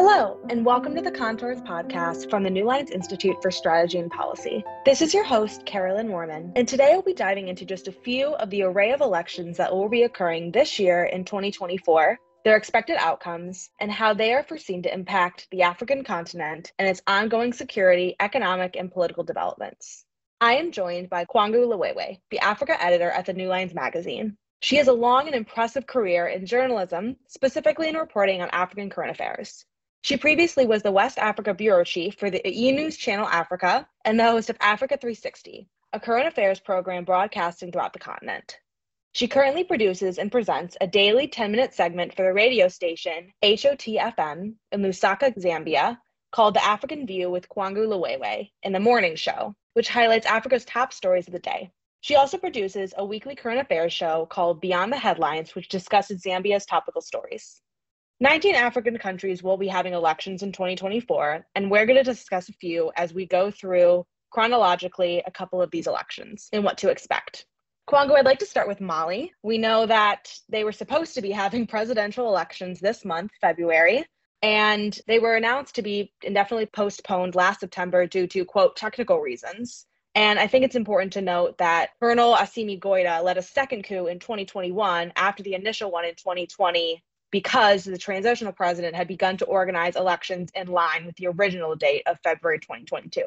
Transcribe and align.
Hello, 0.00 0.38
and 0.48 0.64
welcome 0.64 0.94
to 0.94 1.02
the 1.02 1.10
Contours 1.10 1.60
podcast 1.62 2.30
from 2.30 2.44
the 2.44 2.50
New 2.50 2.64
Lines 2.64 2.92
Institute 2.92 3.34
for 3.42 3.50
Strategy 3.50 3.98
and 3.98 4.08
Policy. 4.08 4.62
This 4.84 5.02
is 5.02 5.12
your 5.12 5.24
host, 5.24 5.66
Carolyn 5.66 6.06
Moorman, 6.06 6.52
and 6.54 6.68
today 6.68 6.90
we'll 6.92 7.02
be 7.02 7.12
diving 7.12 7.48
into 7.48 7.64
just 7.64 7.88
a 7.88 7.92
few 7.92 8.28
of 8.36 8.48
the 8.48 8.62
array 8.62 8.92
of 8.92 9.00
elections 9.00 9.56
that 9.56 9.74
will 9.74 9.88
be 9.88 10.04
occurring 10.04 10.52
this 10.52 10.78
year 10.78 11.06
in 11.06 11.24
2024, 11.24 12.16
their 12.44 12.56
expected 12.56 12.96
outcomes, 13.00 13.70
and 13.80 13.90
how 13.90 14.14
they 14.14 14.32
are 14.34 14.44
foreseen 14.44 14.84
to 14.84 14.94
impact 14.94 15.48
the 15.50 15.62
African 15.62 16.04
continent 16.04 16.70
and 16.78 16.86
its 16.88 17.02
ongoing 17.08 17.52
security, 17.52 18.14
economic, 18.20 18.76
and 18.76 18.92
political 18.92 19.24
developments. 19.24 20.04
I 20.40 20.58
am 20.58 20.70
joined 20.70 21.10
by 21.10 21.24
Kwangu 21.24 21.66
Liwewe, 21.66 22.20
the 22.30 22.38
Africa 22.38 22.80
editor 22.80 23.10
at 23.10 23.26
the 23.26 23.34
New 23.34 23.48
Lines 23.48 23.74
magazine. 23.74 24.36
She 24.60 24.76
has 24.76 24.86
a 24.86 24.92
long 24.92 25.26
and 25.26 25.34
impressive 25.34 25.88
career 25.88 26.28
in 26.28 26.46
journalism, 26.46 27.16
specifically 27.26 27.88
in 27.88 27.96
reporting 27.96 28.42
on 28.42 28.48
African 28.50 28.90
current 28.90 29.10
affairs. 29.10 29.64
She 30.02 30.16
previously 30.16 30.64
was 30.64 30.82
the 30.82 30.92
West 30.92 31.18
Africa 31.18 31.52
bureau 31.52 31.84
chief 31.84 32.14
for 32.14 32.30
the 32.30 32.46
E 32.48 32.72
News 32.72 32.96
Channel 32.96 33.26
Africa 33.26 33.88
and 34.04 34.18
the 34.18 34.24
host 34.24 34.48
of 34.48 34.56
Africa 34.60 34.96
360, 34.96 35.68
a 35.92 36.00
current 36.00 36.28
affairs 36.28 36.60
program 36.60 37.04
broadcasting 37.04 37.72
throughout 37.72 37.92
the 37.92 37.98
continent. 37.98 38.58
She 39.12 39.26
currently 39.26 39.64
produces 39.64 40.18
and 40.18 40.30
presents 40.30 40.76
a 40.80 40.86
daily 40.86 41.26
10 41.26 41.50
minute 41.50 41.74
segment 41.74 42.14
for 42.14 42.22
the 42.22 42.32
radio 42.32 42.68
station 42.68 43.32
HOTFM 43.42 44.54
in 44.70 44.82
Lusaka, 44.82 45.34
Zambia, 45.36 45.98
called 46.30 46.54
The 46.54 46.64
African 46.64 47.06
View 47.06 47.28
with 47.28 47.48
Kwangu 47.48 47.86
Liwewe 47.88 48.50
in 48.62 48.72
the 48.72 48.80
morning 48.80 49.16
show, 49.16 49.56
which 49.72 49.88
highlights 49.88 50.26
Africa's 50.26 50.64
top 50.64 50.92
stories 50.92 51.26
of 51.26 51.32
the 51.32 51.40
day. 51.40 51.72
She 52.00 52.14
also 52.14 52.38
produces 52.38 52.94
a 52.96 53.04
weekly 53.04 53.34
current 53.34 53.60
affairs 53.60 53.92
show 53.92 54.26
called 54.26 54.60
Beyond 54.60 54.92
the 54.92 54.98
Headlines, 54.98 55.54
which 55.54 55.68
discusses 55.68 56.22
Zambia's 56.22 56.66
topical 56.66 57.00
stories. 57.00 57.60
19 58.20 58.56
African 58.56 58.98
countries 58.98 59.44
will 59.44 59.56
be 59.56 59.68
having 59.68 59.92
elections 59.92 60.42
in 60.42 60.50
2024, 60.50 61.46
and 61.54 61.70
we're 61.70 61.86
going 61.86 61.98
to 61.98 62.02
discuss 62.02 62.48
a 62.48 62.52
few 62.52 62.90
as 62.96 63.14
we 63.14 63.26
go 63.26 63.48
through 63.48 64.04
chronologically 64.30 65.22
a 65.24 65.30
couple 65.30 65.62
of 65.62 65.70
these 65.70 65.86
elections 65.86 66.48
and 66.52 66.64
what 66.64 66.78
to 66.78 66.88
expect. 66.88 67.46
Kwangu, 67.88 68.16
I'd 68.16 68.24
like 68.24 68.40
to 68.40 68.46
start 68.46 68.66
with 68.66 68.80
Mali. 68.80 69.32
We 69.44 69.56
know 69.56 69.86
that 69.86 70.32
they 70.48 70.64
were 70.64 70.72
supposed 70.72 71.14
to 71.14 71.22
be 71.22 71.30
having 71.30 71.66
presidential 71.68 72.26
elections 72.26 72.80
this 72.80 73.04
month, 73.04 73.30
February, 73.40 74.04
and 74.42 74.98
they 75.06 75.20
were 75.20 75.36
announced 75.36 75.76
to 75.76 75.82
be 75.82 76.12
indefinitely 76.22 76.66
postponed 76.66 77.36
last 77.36 77.60
September 77.60 78.06
due 78.08 78.26
to, 78.26 78.44
quote, 78.44 78.74
technical 78.74 79.20
reasons. 79.20 79.86
And 80.16 80.40
I 80.40 80.48
think 80.48 80.64
it's 80.64 80.74
important 80.74 81.12
to 81.12 81.22
note 81.22 81.58
that 81.58 81.90
Colonel 82.00 82.34
Assimi 82.34 82.80
Goita 82.80 83.22
led 83.22 83.38
a 83.38 83.42
second 83.42 83.84
coup 83.84 84.08
in 84.08 84.18
2021 84.18 85.12
after 85.14 85.44
the 85.44 85.54
initial 85.54 85.92
one 85.92 86.04
in 86.04 86.16
2020 86.16 87.02
because 87.30 87.84
the 87.84 87.98
transitional 87.98 88.52
president 88.52 88.94
had 88.94 89.08
begun 89.08 89.36
to 89.36 89.44
organize 89.44 89.96
elections 89.96 90.50
in 90.54 90.68
line 90.68 91.04
with 91.06 91.16
the 91.16 91.26
original 91.26 91.76
date 91.76 92.02
of 92.06 92.18
February 92.22 92.58
2022. 92.58 93.22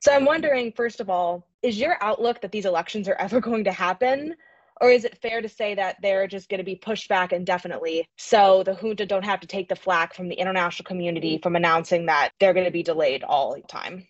So 0.00 0.12
I'm 0.12 0.24
wondering, 0.24 0.72
first 0.72 1.00
of 1.00 1.10
all, 1.10 1.46
is 1.62 1.78
your 1.78 1.96
outlook 2.02 2.40
that 2.42 2.52
these 2.52 2.66
elections 2.66 3.08
are 3.08 3.14
ever 3.14 3.40
going 3.48 3.64
to 3.64 3.72
happen? 3.72 4.36
Or 4.80 4.90
is 4.90 5.04
it 5.04 5.20
fair 5.22 5.40
to 5.40 5.48
say 5.48 5.74
that 5.74 5.96
they're 6.02 6.26
just 6.26 6.50
going 6.50 6.58
to 6.58 6.64
be 6.64 6.76
pushed 6.76 7.08
back 7.08 7.32
indefinitely 7.32 8.06
so 8.18 8.62
the 8.62 8.74
junta 8.74 9.06
don't 9.06 9.24
have 9.24 9.40
to 9.40 9.46
take 9.46 9.68
the 9.68 9.76
flack 9.76 10.14
from 10.14 10.28
the 10.28 10.34
international 10.34 10.84
community 10.84 11.38
from 11.42 11.56
announcing 11.56 12.06
that 12.06 12.30
they're 12.38 12.52
going 12.52 12.66
to 12.66 12.70
be 12.70 12.82
delayed 12.82 13.24
all 13.24 13.54
the 13.54 13.62
time? 13.62 14.06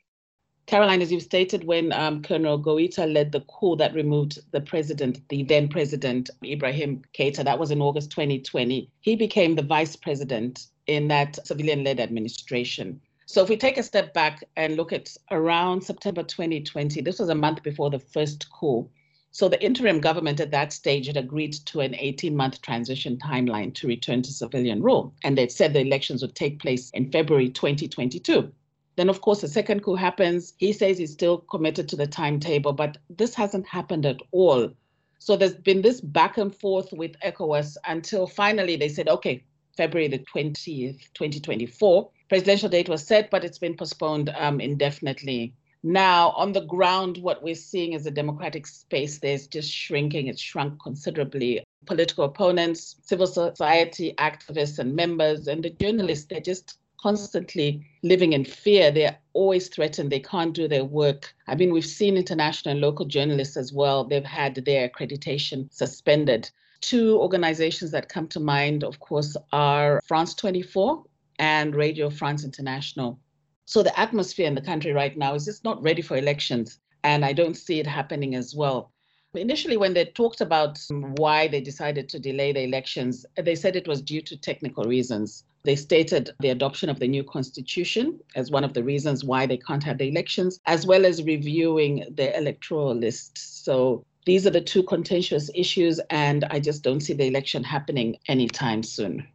Caroline, 0.66 1.00
as 1.00 1.12
you've 1.12 1.22
stated, 1.22 1.62
when 1.62 1.92
um, 1.92 2.22
Colonel 2.22 2.60
Goita 2.60 3.06
led 3.12 3.30
the 3.30 3.42
coup 3.42 3.76
that 3.76 3.94
removed 3.94 4.40
the 4.50 4.60
president, 4.60 5.20
the 5.28 5.44
then 5.44 5.68
president, 5.68 6.28
Ibrahim 6.44 7.02
Keita, 7.16 7.44
that 7.44 7.60
was 7.60 7.70
in 7.70 7.80
August 7.80 8.10
2020, 8.10 8.90
he 9.00 9.14
became 9.14 9.54
the 9.54 9.62
vice 9.62 9.94
president 9.94 10.66
in 10.88 11.06
that 11.06 11.38
civilian 11.46 11.84
led 11.84 12.00
administration. 12.00 13.00
So 13.26 13.44
if 13.44 13.48
we 13.48 13.56
take 13.56 13.78
a 13.78 13.82
step 13.84 14.12
back 14.12 14.42
and 14.56 14.76
look 14.76 14.92
at 14.92 15.16
around 15.30 15.82
September 15.82 16.24
2020, 16.24 17.00
this 17.00 17.20
was 17.20 17.28
a 17.28 17.34
month 17.34 17.62
before 17.62 17.90
the 17.90 18.00
first 18.00 18.50
coup. 18.50 18.90
So 19.30 19.48
the 19.48 19.62
interim 19.62 20.00
government 20.00 20.40
at 20.40 20.50
that 20.50 20.72
stage 20.72 21.06
had 21.06 21.16
agreed 21.16 21.52
to 21.66 21.80
an 21.80 21.94
18 21.94 22.34
month 22.34 22.60
transition 22.62 23.18
timeline 23.18 23.72
to 23.74 23.86
return 23.86 24.22
to 24.22 24.32
civilian 24.32 24.82
rule. 24.82 25.14
And 25.22 25.38
they'd 25.38 25.52
said 25.52 25.72
the 25.74 25.80
elections 25.80 26.22
would 26.22 26.34
take 26.34 26.58
place 26.58 26.90
in 26.90 27.12
February 27.12 27.50
2022. 27.50 28.50
Then, 28.96 29.08
of 29.10 29.20
course, 29.20 29.42
the 29.42 29.48
second 29.48 29.82
coup 29.82 29.94
happens. 29.94 30.54
He 30.56 30.72
says 30.72 30.96
he's 30.96 31.12
still 31.12 31.38
committed 31.38 31.88
to 31.90 31.96
the 31.96 32.06
timetable, 32.06 32.72
but 32.72 32.96
this 33.10 33.34
hasn't 33.34 33.66
happened 33.66 34.06
at 34.06 34.20
all. 34.32 34.70
So 35.18 35.36
there's 35.36 35.54
been 35.54 35.82
this 35.82 36.00
back 36.00 36.38
and 36.38 36.54
forth 36.54 36.92
with 36.92 37.18
ECOWAS 37.20 37.76
until 37.86 38.26
finally 38.26 38.76
they 38.76 38.88
said, 38.88 39.08
okay, 39.08 39.44
February 39.76 40.08
the 40.08 40.24
20th, 40.34 41.12
2024. 41.12 42.10
Presidential 42.28 42.68
date 42.68 42.88
was 42.88 43.06
set, 43.06 43.30
but 43.30 43.44
it's 43.44 43.58
been 43.58 43.76
postponed 43.76 44.30
um, 44.36 44.60
indefinitely. 44.60 45.52
Now, 45.82 46.30
on 46.30 46.52
the 46.52 46.62
ground, 46.62 47.18
what 47.18 47.42
we're 47.42 47.54
seeing 47.54 47.92
is 47.92 48.04
the 48.04 48.10
democratic 48.10 48.66
space 48.66 49.18
there's 49.18 49.46
just 49.46 49.70
shrinking. 49.70 50.26
It's 50.26 50.40
shrunk 50.40 50.82
considerably. 50.82 51.62
Political 51.84 52.24
opponents, 52.24 52.96
civil 53.02 53.26
society 53.26 54.14
activists, 54.18 54.78
and 54.78 54.96
members, 54.96 55.46
and 55.46 55.62
the 55.62 55.70
journalists, 55.70 56.26
they're 56.26 56.40
just 56.40 56.78
constantly 57.06 57.86
living 58.02 58.32
in 58.32 58.44
fear. 58.44 58.90
They're 58.90 59.16
always 59.32 59.68
threatened. 59.68 60.10
They 60.10 60.18
can't 60.18 60.52
do 60.52 60.66
their 60.66 60.84
work. 60.84 61.32
I 61.46 61.54
mean, 61.54 61.72
we've 61.72 61.86
seen 61.86 62.16
international 62.16 62.72
and 62.72 62.80
local 62.80 63.06
journalists 63.06 63.56
as 63.56 63.72
well. 63.72 64.02
They've 64.02 64.24
had 64.24 64.56
their 64.56 64.88
accreditation 64.88 65.72
suspended. 65.72 66.50
Two 66.80 67.16
organizations 67.20 67.92
that 67.92 68.08
come 68.08 68.26
to 68.28 68.40
mind, 68.40 68.82
of 68.82 68.98
course, 68.98 69.36
are 69.52 70.02
France 70.08 70.34
24 70.34 71.04
and 71.38 71.76
Radio 71.76 72.10
France 72.10 72.42
International. 72.44 73.20
So 73.66 73.84
the 73.84 73.96
atmosphere 73.96 74.48
in 74.48 74.56
the 74.56 74.68
country 74.72 74.92
right 74.92 75.16
now 75.16 75.34
is 75.34 75.44
just 75.44 75.62
not 75.62 75.80
ready 75.80 76.02
for 76.02 76.16
elections. 76.16 76.80
And 77.04 77.24
I 77.24 77.32
don't 77.32 77.56
see 77.56 77.78
it 77.78 77.86
happening 77.86 78.34
as 78.34 78.52
well. 78.52 78.90
Initially, 79.32 79.76
when 79.76 79.94
they 79.94 80.06
talked 80.06 80.40
about 80.40 80.80
why 81.18 81.46
they 81.46 81.60
decided 81.60 82.08
to 82.08 82.18
delay 82.18 82.52
the 82.52 82.64
elections, 82.64 83.24
they 83.36 83.54
said 83.54 83.76
it 83.76 83.86
was 83.86 84.02
due 84.02 84.22
to 84.22 84.36
technical 84.36 84.84
reasons. 84.84 85.44
They 85.66 85.74
stated 85.74 86.30
the 86.38 86.50
adoption 86.50 86.88
of 86.88 87.00
the 87.00 87.08
new 87.08 87.24
constitution 87.24 88.20
as 88.36 88.52
one 88.52 88.62
of 88.62 88.72
the 88.72 88.84
reasons 88.84 89.24
why 89.24 89.46
they 89.46 89.56
can't 89.56 89.82
have 89.82 89.98
the 89.98 90.08
elections, 90.08 90.60
as 90.64 90.86
well 90.86 91.04
as 91.04 91.24
reviewing 91.24 92.04
the 92.14 92.38
electoral 92.38 92.94
list. 92.94 93.64
So 93.64 94.04
these 94.26 94.46
are 94.46 94.50
the 94.50 94.60
two 94.60 94.84
contentious 94.84 95.50
issues, 95.56 96.00
and 96.08 96.44
I 96.44 96.60
just 96.60 96.84
don't 96.84 97.00
see 97.00 97.14
the 97.14 97.26
election 97.26 97.64
happening 97.64 98.16
anytime 98.28 98.84
soon. 98.84 99.26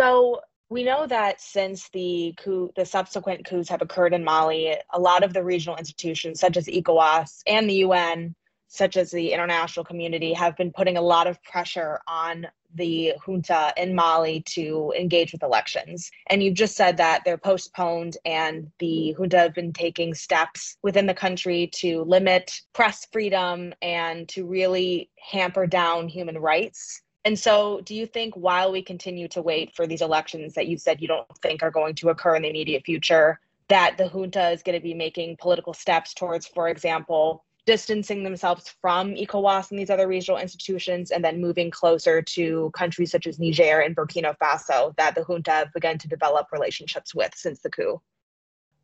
So 0.00 0.40
we 0.70 0.84
know 0.84 1.06
that 1.06 1.38
since 1.38 1.90
the 1.90 2.34
coup, 2.38 2.70
the 2.74 2.86
subsequent 2.86 3.44
coups 3.44 3.68
have 3.68 3.82
occurred 3.82 4.14
in 4.14 4.24
Mali, 4.24 4.74
a 4.90 4.98
lot 4.98 5.22
of 5.22 5.34
the 5.34 5.44
regional 5.44 5.76
institutions, 5.76 6.40
such 6.40 6.56
as 6.56 6.66
ECOWAS 6.66 7.42
and 7.46 7.68
the 7.68 7.84
UN, 7.86 8.34
such 8.74 8.96
as 8.96 9.10
the 9.10 9.32
international 9.32 9.84
community, 9.84 10.32
have 10.32 10.56
been 10.56 10.72
putting 10.72 10.96
a 10.96 11.02
lot 11.02 11.26
of 11.26 11.42
pressure 11.44 12.00
on 12.08 12.46
the 12.74 13.12
junta 13.24 13.72
in 13.76 13.94
Mali 13.94 14.40
to 14.40 14.92
engage 14.98 15.32
with 15.32 15.44
elections. 15.44 16.10
And 16.26 16.42
you've 16.42 16.54
just 16.54 16.76
said 16.76 16.96
that 16.96 17.22
they're 17.24 17.38
postponed, 17.38 18.16
and 18.24 18.70
the 18.80 19.14
junta 19.16 19.38
have 19.38 19.54
been 19.54 19.72
taking 19.72 20.12
steps 20.12 20.76
within 20.82 21.06
the 21.06 21.14
country 21.14 21.68
to 21.74 22.02
limit 22.02 22.60
press 22.72 23.06
freedom 23.12 23.72
and 23.80 24.28
to 24.30 24.44
really 24.44 25.08
hamper 25.20 25.66
down 25.66 26.08
human 26.08 26.38
rights. 26.38 27.00
And 27.24 27.38
so, 27.38 27.80
do 27.84 27.94
you 27.94 28.06
think 28.06 28.34
while 28.34 28.72
we 28.72 28.82
continue 28.82 29.28
to 29.28 29.40
wait 29.40 29.74
for 29.74 29.86
these 29.86 30.02
elections 30.02 30.54
that 30.54 30.66
you 30.66 30.76
said 30.76 31.00
you 31.00 31.08
don't 31.08 31.26
think 31.42 31.62
are 31.62 31.70
going 31.70 31.94
to 31.96 32.10
occur 32.10 32.34
in 32.34 32.42
the 32.42 32.50
immediate 32.50 32.84
future, 32.84 33.38
that 33.68 33.96
the 33.96 34.08
junta 34.08 34.50
is 34.50 34.62
going 34.62 34.78
to 34.78 34.82
be 34.82 34.94
making 34.94 35.36
political 35.38 35.72
steps 35.72 36.12
towards, 36.12 36.46
for 36.46 36.68
example, 36.68 37.44
distancing 37.66 38.22
themselves 38.22 38.74
from 38.80 39.14
ECOWAS 39.14 39.70
and 39.70 39.78
these 39.78 39.90
other 39.90 40.06
regional 40.06 40.38
institutions, 40.38 41.10
and 41.10 41.24
then 41.24 41.40
moving 41.40 41.70
closer 41.70 42.20
to 42.20 42.70
countries 42.74 43.10
such 43.10 43.26
as 43.26 43.38
Niger 43.38 43.80
and 43.80 43.96
Burkina 43.96 44.36
Faso 44.38 44.94
that 44.96 45.14
the 45.14 45.24
junta 45.24 45.50
have 45.50 45.72
begun 45.72 45.98
to 45.98 46.08
develop 46.08 46.48
relationships 46.52 47.14
with 47.14 47.32
since 47.34 47.60
the 47.60 47.70
coup. 47.70 48.00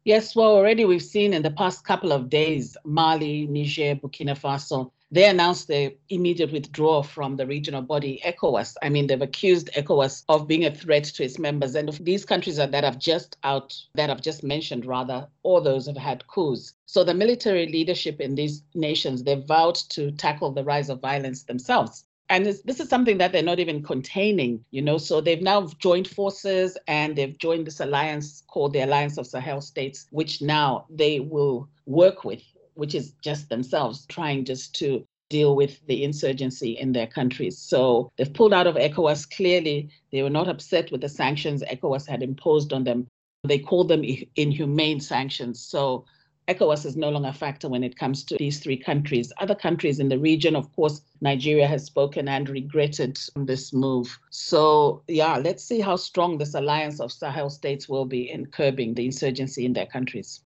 Yes, 0.05 0.34
well, 0.34 0.52
already 0.52 0.87
we've 0.87 1.02
seen 1.02 1.34
in 1.34 1.43
the 1.43 1.50
past 1.50 1.84
couple 1.84 2.10
of 2.10 2.31
days 2.31 2.76
Mali, 2.84 3.46
Niger, 3.46 3.96
Burkina 3.96 4.38
Faso 4.38 4.93
they 5.12 5.28
announced 5.28 5.66
their 5.66 5.90
immediate 6.08 6.52
withdrawal 6.52 7.02
from 7.02 7.36
the 7.36 7.46
regional 7.46 7.82
body, 7.82 8.20
ECOWAS. 8.24 8.76
I 8.80 8.88
mean, 8.88 9.06
they've 9.08 9.20
accused 9.20 9.70
ECOWAS 9.76 10.24
of 10.28 10.46
being 10.46 10.66
a 10.66 10.74
threat 10.74 11.04
to 11.04 11.24
its 11.24 11.38
members. 11.38 11.74
And 11.74 11.88
these 12.00 12.24
countries 12.24 12.56
that 12.56 12.84
have 12.84 12.98
just 12.98 13.36
out, 13.42 13.74
that 13.94 14.08
I've 14.08 14.22
just 14.22 14.44
mentioned, 14.44 14.86
rather, 14.86 15.26
all 15.42 15.60
those 15.60 15.86
have 15.86 15.96
had 15.96 16.26
coups. 16.28 16.74
So 16.86 17.02
the 17.02 17.14
military 17.14 17.66
leadership 17.66 18.20
in 18.20 18.36
these 18.36 18.62
nations, 18.74 19.24
they've 19.24 19.44
vowed 19.44 19.76
to 19.90 20.12
tackle 20.12 20.52
the 20.52 20.64
rise 20.64 20.90
of 20.90 21.00
violence 21.00 21.42
themselves. 21.42 22.04
And 22.28 22.46
this 22.46 22.78
is 22.78 22.88
something 22.88 23.18
that 23.18 23.32
they're 23.32 23.42
not 23.42 23.58
even 23.58 23.82
containing, 23.82 24.64
you 24.70 24.82
know. 24.82 24.98
So 24.98 25.20
they've 25.20 25.42
now 25.42 25.66
joined 25.80 26.06
forces 26.06 26.78
and 26.86 27.16
they've 27.16 27.36
joined 27.36 27.66
this 27.66 27.80
alliance 27.80 28.44
called 28.46 28.72
the 28.72 28.84
Alliance 28.84 29.18
of 29.18 29.26
Sahel 29.26 29.60
States, 29.60 30.06
which 30.10 30.40
now 30.40 30.86
they 30.88 31.18
will 31.18 31.68
work 31.86 32.22
with 32.22 32.42
which 32.75 32.94
is 32.94 33.12
just 33.22 33.49
themselves 33.49 34.06
trying 34.06 34.44
just 34.44 34.75
to 34.76 35.05
deal 35.28 35.55
with 35.55 35.81
the 35.87 36.05
insurgency 36.05 36.72
in 36.72 36.93
their 36.93 37.06
countries. 37.06 37.56
So 37.56 38.11
they've 38.17 38.32
pulled 38.32 38.52
out 38.52 38.67
of 38.67 38.75
ECOWAS. 38.75 39.31
Clearly, 39.31 39.88
they 40.12 40.22
were 40.22 40.31
not 40.31 40.49
upset 40.49 40.90
with 40.90 41.00
the 41.00 41.08
sanctions 41.08 41.62
ECOWAS 41.62 42.06
had 42.06 42.22
imposed 42.22 42.72
on 42.72 42.84
them. 42.84 43.06
They 43.44 43.58
called 43.58 43.88
them 43.88 44.05
inhumane 44.37 45.00
sanctions. 45.00 45.61
So 45.61 46.05
ECOWAS 46.49 46.84
is 46.84 46.96
no 46.96 47.11
longer 47.11 47.28
a 47.28 47.32
factor 47.32 47.69
when 47.69 47.84
it 47.84 47.96
comes 47.96 48.25
to 48.25 48.37
these 48.37 48.58
three 48.58 48.76
countries. 48.76 49.32
Other 49.38 49.55
countries 49.55 50.00
in 50.00 50.08
the 50.08 50.19
region, 50.19 50.56
of 50.56 50.75
course, 50.75 51.00
Nigeria 51.20 51.69
has 51.69 51.84
spoken 51.84 52.26
and 52.26 52.49
regretted 52.49 53.19
this 53.37 53.72
move. 53.72 54.19
So, 54.31 55.05
yeah, 55.06 55.37
let's 55.37 55.62
see 55.62 55.78
how 55.78 55.94
strong 55.94 56.38
this 56.38 56.55
alliance 56.55 56.99
of 56.99 57.12
Sahel 57.12 57.50
states 57.50 57.88
will 57.88 58.05
be 58.05 58.28
in 58.28 58.46
curbing 58.46 58.94
the 58.94 59.05
insurgency 59.06 59.64
in 59.64 59.75
their 59.75 59.87
countries. 59.87 60.40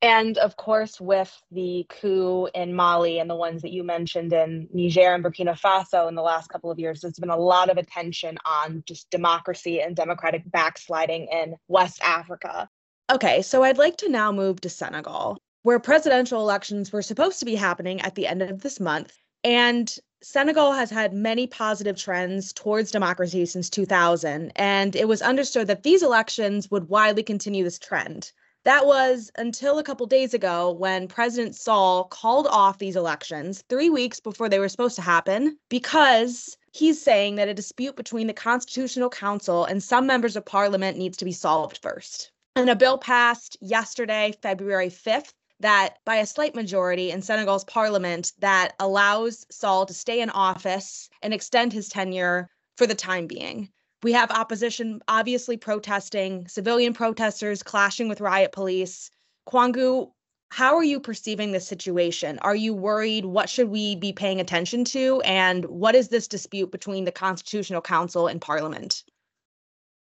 And 0.00 0.38
of 0.38 0.56
course, 0.56 1.00
with 1.00 1.36
the 1.50 1.84
coup 1.88 2.48
in 2.54 2.72
Mali 2.74 3.18
and 3.18 3.28
the 3.28 3.34
ones 3.34 3.62
that 3.62 3.72
you 3.72 3.82
mentioned 3.82 4.32
in 4.32 4.68
Niger 4.72 5.12
and 5.12 5.24
Burkina 5.24 5.58
Faso 5.58 6.08
in 6.08 6.14
the 6.14 6.22
last 6.22 6.48
couple 6.48 6.70
of 6.70 6.78
years, 6.78 7.00
there's 7.00 7.18
been 7.18 7.30
a 7.30 7.36
lot 7.36 7.68
of 7.68 7.78
attention 7.78 8.38
on 8.44 8.84
just 8.86 9.10
democracy 9.10 9.80
and 9.80 9.96
democratic 9.96 10.48
backsliding 10.52 11.26
in 11.32 11.56
West 11.66 12.00
Africa. 12.02 12.68
Okay, 13.10 13.42
so 13.42 13.64
I'd 13.64 13.78
like 13.78 13.96
to 13.96 14.08
now 14.08 14.30
move 14.30 14.60
to 14.60 14.68
Senegal, 14.68 15.38
where 15.62 15.80
presidential 15.80 16.40
elections 16.42 16.92
were 16.92 17.02
supposed 17.02 17.40
to 17.40 17.44
be 17.44 17.56
happening 17.56 18.00
at 18.02 18.14
the 18.14 18.28
end 18.28 18.42
of 18.42 18.60
this 18.62 18.78
month. 18.78 19.16
And 19.42 19.92
Senegal 20.22 20.72
has 20.72 20.90
had 20.90 21.12
many 21.12 21.46
positive 21.48 21.96
trends 21.96 22.52
towards 22.52 22.92
democracy 22.92 23.46
since 23.46 23.68
2000, 23.68 24.52
and 24.54 24.94
it 24.94 25.08
was 25.08 25.22
understood 25.22 25.66
that 25.66 25.82
these 25.82 26.02
elections 26.04 26.70
would 26.70 26.88
widely 26.88 27.22
continue 27.24 27.64
this 27.64 27.78
trend. 27.78 28.30
That 28.68 28.84
was 28.84 29.32
until 29.38 29.78
a 29.78 29.82
couple 29.82 30.04
days 30.04 30.34
ago 30.34 30.70
when 30.72 31.08
President 31.08 31.56
Sall 31.56 32.04
called 32.04 32.46
off 32.46 32.76
these 32.76 32.96
elections 32.96 33.64
three 33.70 33.88
weeks 33.88 34.20
before 34.20 34.50
they 34.50 34.58
were 34.58 34.68
supposed 34.68 34.96
to 34.96 35.00
happen 35.00 35.56
because 35.70 36.54
he's 36.74 37.00
saying 37.00 37.36
that 37.36 37.48
a 37.48 37.54
dispute 37.54 37.96
between 37.96 38.26
the 38.26 38.34
Constitutional 38.34 39.08
Council 39.08 39.64
and 39.64 39.82
some 39.82 40.06
members 40.06 40.36
of 40.36 40.44
parliament 40.44 40.98
needs 40.98 41.16
to 41.16 41.24
be 41.24 41.32
solved 41.32 41.78
first. 41.78 42.30
And 42.56 42.68
a 42.68 42.76
bill 42.76 42.98
passed 42.98 43.56
yesterday, 43.62 44.34
February 44.42 44.90
5th, 44.90 45.32
that 45.60 45.96
by 46.04 46.16
a 46.16 46.26
slight 46.26 46.54
majority 46.54 47.10
in 47.10 47.22
Senegal's 47.22 47.64
parliament 47.64 48.34
that 48.40 48.74
allows 48.78 49.46
Sall 49.50 49.86
to 49.86 49.94
stay 49.94 50.20
in 50.20 50.28
office 50.28 51.08
and 51.22 51.32
extend 51.32 51.72
his 51.72 51.88
tenure 51.88 52.50
for 52.76 52.86
the 52.86 52.94
time 52.94 53.28
being. 53.28 53.70
We 54.02 54.12
have 54.12 54.30
opposition 54.30 55.00
obviously 55.08 55.56
protesting, 55.56 56.46
civilian 56.46 56.94
protesters 56.94 57.62
clashing 57.62 58.08
with 58.08 58.20
riot 58.20 58.52
police. 58.52 59.10
Kwangu, 59.48 60.12
how 60.50 60.76
are 60.76 60.84
you 60.84 61.00
perceiving 61.00 61.52
this 61.52 61.66
situation? 61.66 62.38
Are 62.40 62.54
you 62.54 62.74
worried? 62.74 63.24
What 63.24 63.50
should 63.50 63.68
we 63.68 63.96
be 63.96 64.12
paying 64.12 64.40
attention 64.40 64.84
to? 64.86 65.20
And 65.24 65.64
what 65.66 65.94
is 65.94 66.08
this 66.08 66.28
dispute 66.28 66.70
between 66.70 67.04
the 67.04 67.12
Constitutional 67.12 67.82
Council 67.82 68.28
and 68.28 68.40
Parliament? 68.40 69.02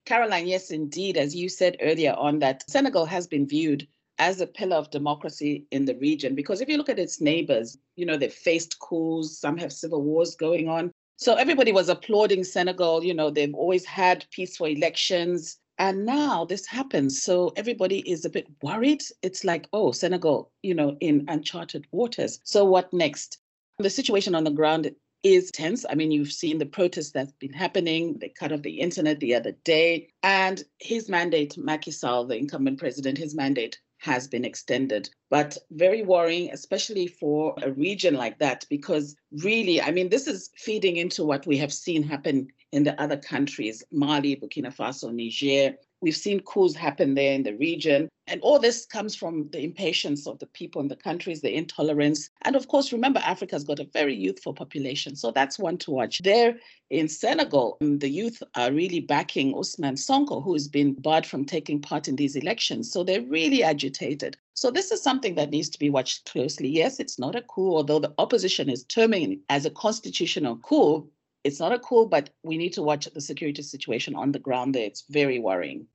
Caroline, 0.06 0.46
yes, 0.46 0.70
indeed. 0.70 1.16
As 1.16 1.34
you 1.34 1.48
said 1.48 1.76
earlier 1.80 2.14
on, 2.14 2.38
that 2.40 2.68
Senegal 2.68 3.06
has 3.06 3.26
been 3.26 3.46
viewed 3.46 3.86
as 4.18 4.40
a 4.40 4.46
pillar 4.46 4.76
of 4.76 4.90
democracy 4.90 5.66
in 5.70 5.84
the 5.84 5.96
region 5.96 6.34
because 6.34 6.60
if 6.60 6.68
you 6.68 6.76
look 6.76 6.88
at 6.88 6.98
its 6.98 7.20
neighbors, 7.20 7.78
you 7.96 8.06
know, 8.06 8.16
they've 8.16 8.32
faced 8.32 8.78
coups, 8.78 9.38
some 9.38 9.56
have 9.58 9.72
civil 9.72 10.02
wars 10.02 10.36
going 10.36 10.68
on. 10.68 10.92
So 11.16 11.34
everybody 11.34 11.72
was 11.72 11.88
applauding 11.88 12.44
Senegal. 12.44 13.04
You 13.04 13.14
know, 13.14 13.30
they've 13.30 13.54
always 13.54 13.84
had 13.84 14.26
peaceful 14.30 14.66
elections. 14.66 15.58
And 15.78 16.06
now 16.06 16.44
this 16.44 16.66
happens. 16.66 17.22
So 17.22 17.52
everybody 17.56 17.98
is 18.08 18.24
a 18.24 18.30
bit 18.30 18.46
worried. 18.62 19.02
It's 19.22 19.44
like, 19.44 19.68
oh, 19.72 19.92
Senegal, 19.92 20.52
you 20.62 20.74
know, 20.74 20.96
in 21.00 21.24
uncharted 21.28 21.86
waters. 21.90 22.40
So 22.44 22.64
what 22.64 22.92
next? 22.92 23.38
The 23.78 23.90
situation 23.90 24.34
on 24.34 24.44
the 24.44 24.50
ground 24.50 24.90
is 25.24 25.50
tense. 25.50 25.84
I 25.88 25.94
mean, 25.94 26.12
you've 26.12 26.32
seen 26.32 26.58
the 26.58 26.66
protests 26.66 27.10
that's 27.10 27.32
been 27.32 27.52
happening. 27.52 28.18
They 28.20 28.28
cut 28.28 28.52
off 28.52 28.62
the 28.62 28.78
internet 28.80 29.18
the 29.18 29.34
other 29.34 29.52
day. 29.64 30.10
And 30.22 30.62
his 30.78 31.08
mandate, 31.08 31.56
Macky 31.56 31.90
Sall, 31.90 32.26
the 32.26 32.36
incumbent 32.36 32.78
president, 32.78 33.18
his 33.18 33.34
mandate 33.34 33.80
has 34.04 34.28
been 34.28 34.44
extended. 34.44 35.08
But 35.30 35.56
very 35.70 36.02
worrying, 36.02 36.50
especially 36.52 37.06
for 37.06 37.54
a 37.62 37.72
region 37.72 38.14
like 38.14 38.38
that, 38.38 38.66
because 38.68 39.16
really, 39.42 39.80
I 39.80 39.90
mean, 39.92 40.10
this 40.10 40.26
is 40.26 40.50
feeding 40.56 40.96
into 40.96 41.24
what 41.24 41.46
we 41.46 41.56
have 41.56 41.72
seen 41.72 42.02
happen 42.02 42.48
in 42.72 42.84
the 42.84 43.00
other 43.00 43.16
countries 43.16 43.82
Mali, 43.90 44.36
Burkina 44.36 44.74
Faso, 44.76 45.10
Niger. 45.10 45.76
We've 46.04 46.14
seen 46.14 46.40
coups 46.40 46.74
happen 46.74 47.14
there 47.14 47.32
in 47.32 47.44
the 47.44 47.56
region. 47.56 48.10
And 48.26 48.38
all 48.42 48.58
this 48.58 48.84
comes 48.84 49.14
from 49.14 49.48
the 49.52 49.64
impatience 49.64 50.26
of 50.26 50.38
the 50.38 50.44
people 50.44 50.82
in 50.82 50.88
the 50.88 50.96
countries, 50.96 51.40
the 51.40 51.56
intolerance. 51.56 52.28
And 52.42 52.54
of 52.56 52.68
course, 52.68 52.92
remember, 52.92 53.20
Africa's 53.20 53.64
got 53.64 53.80
a 53.80 53.88
very 53.90 54.14
youthful 54.14 54.52
population. 54.52 55.16
So 55.16 55.30
that's 55.30 55.58
one 55.58 55.78
to 55.78 55.90
watch. 55.90 56.18
There 56.22 56.56
in 56.90 57.08
Senegal, 57.08 57.78
the 57.80 58.10
youth 58.10 58.42
are 58.54 58.70
really 58.70 59.00
backing 59.00 59.54
Ousmane 59.54 59.96
Sonko, 59.96 60.44
who 60.44 60.52
has 60.52 60.68
been 60.68 60.92
barred 60.92 61.24
from 61.24 61.46
taking 61.46 61.80
part 61.80 62.06
in 62.06 62.16
these 62.16 62.36
elections. 62.36 62.92
So 62.92 63.02
they're 63.02 63.22
really 63.22 63.62
agitated. 63.62 64.36
So 64.52 64.70
this 64.70 64.90
is 64.90 65.02
something 65.02 65.36
that 65.36 65.48
needs 65.48 65.70
to 65.70 65.78
be 65.78 65.88
watched 65.88 66.30
closely. 66.30 66.68
Yes, 66.68 67.00
it's 67.00 67.18
not 67.18 67.34
a 67.34 67.40
coup, 67.40 67.76
although 67.76 67.98
the 67.98 68.12
opposition 68.18 68.68
is 68.68 68.84
terming 68.84 69.32
it 69.32 69.38
as 69.48 69.64
a 69.64 69.70
constitutional 69.70 70.58
coup. 70.58 71.08
It's 71.44 71.60
not 71.60 71.72
a 71.72 71.78
coup, 71.78 72.06
but 72.06 72.28
we 72.42 72.58
need 72.58 72.74
to 72.74 72.82
watch 72.82 73.06
the 73.06 73.20
security 73.22 73.62
situation 73.62 74.14
on 74.14 74.32
the 74.32 74.38
ground 74.38 74.74
there. 74.74 74.84
It's 74.84 75.04
very 75.08 75.38
worrying. 75.38 75.86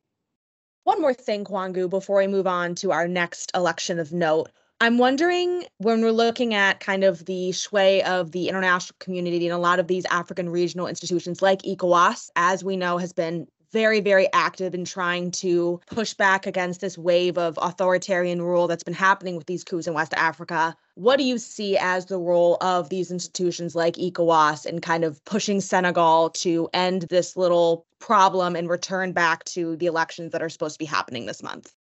One 0.90 1.02
more 1.02 1.14
thing, 1.14 1.44
Kwangu, 1.44 1.88
before 1.88 2.18
we 2.18 2.26
move 2.26 2.48
on 2.48 2.74
to 2.82 2.92
our 2.92 3.08
next 3.08 3.52
election 3.54 4.00
of 4.00 4.12
note. 4.12 4.50
I'm 4.82 4.98
wondering 4.98 5.66
when 5.78 6.02
we're 6.02 6.10
looking 6.10 6.56
at 6.56 6.80
kind 6.80 7.04
of 7.04 7.26
the 7.26 7.52
sway 7.52 8.02
of 8.02 8.32
the 8.32 8.50
international 8.50 8.96
community 8.98 9.46
and 9.48 9.54
a 9.54 9.60
lot 9.60 9.78
of 9.78 9.86
these 9.86 10.06
African 10.06 10.50
regional 10.50 10.88
institutions 10.88 11.44
like 11.44 11.62
ECOWAS, 11.62 12.32
as 12.36 12.64
we 12.64 12.76
know, 12.76 12.98
has 12.98 13.14
been 13.14 13.48
very, 13.72 14.00
very 14.00 14.28
active 14.34 14.74
in 14.74 14.86
trying 14.86 15.32
to 15.32 15.80
push 15.88 16.14
back 16.14 16.46
against 16.46 16.82
this 16.82 16.98
wave 16.98 17.38
of 17.38 17.58
authoritarian 17.62 18.42
rule 18.42 18.68
that's 18.68 18.84
been 18.84 18.94
happening 18.94 19.36
with 19.36 19.48
these 19.48 19.64
coups 19.64 19.88
in 19.88 19.94
West 19.94 20.14
Africa. 20.16 20.76
What 20.96 21.18
do 21.18 21.24
you 21.24 21.38
see 21.38 21.78
as 21.78 22.06
the 22.08 22.20
role 22.20 22.58
of 22.62 22.90
these 22.90 23.12
institutions 23.12 23.76
like 23.76 23.96
ECOWAS 23.96 24.66
in 24.66 24.82
kind 24.82 25.04
of 25.04 25.24
pushing 25.26 25.62
Senegal 25.62 26.30
to 26.32 26.70
end 26.74 27.04
this 27.04 27.38
little 27.38 27.86
problem 28.00 28.56
and 28.56 28.70
return 28.70 29.12
back 29.12 29.44
to 29.46 29.76
the 29.76 29.86
elections 29.86 30.32
that 30.32 30.42
are 30.42 30.50
supposed 30.50 30.76
to 30.76 30.80
be 30.80 30.86
happening 30.86 31.26
this 31.26 31.44
month? 31.44 31.74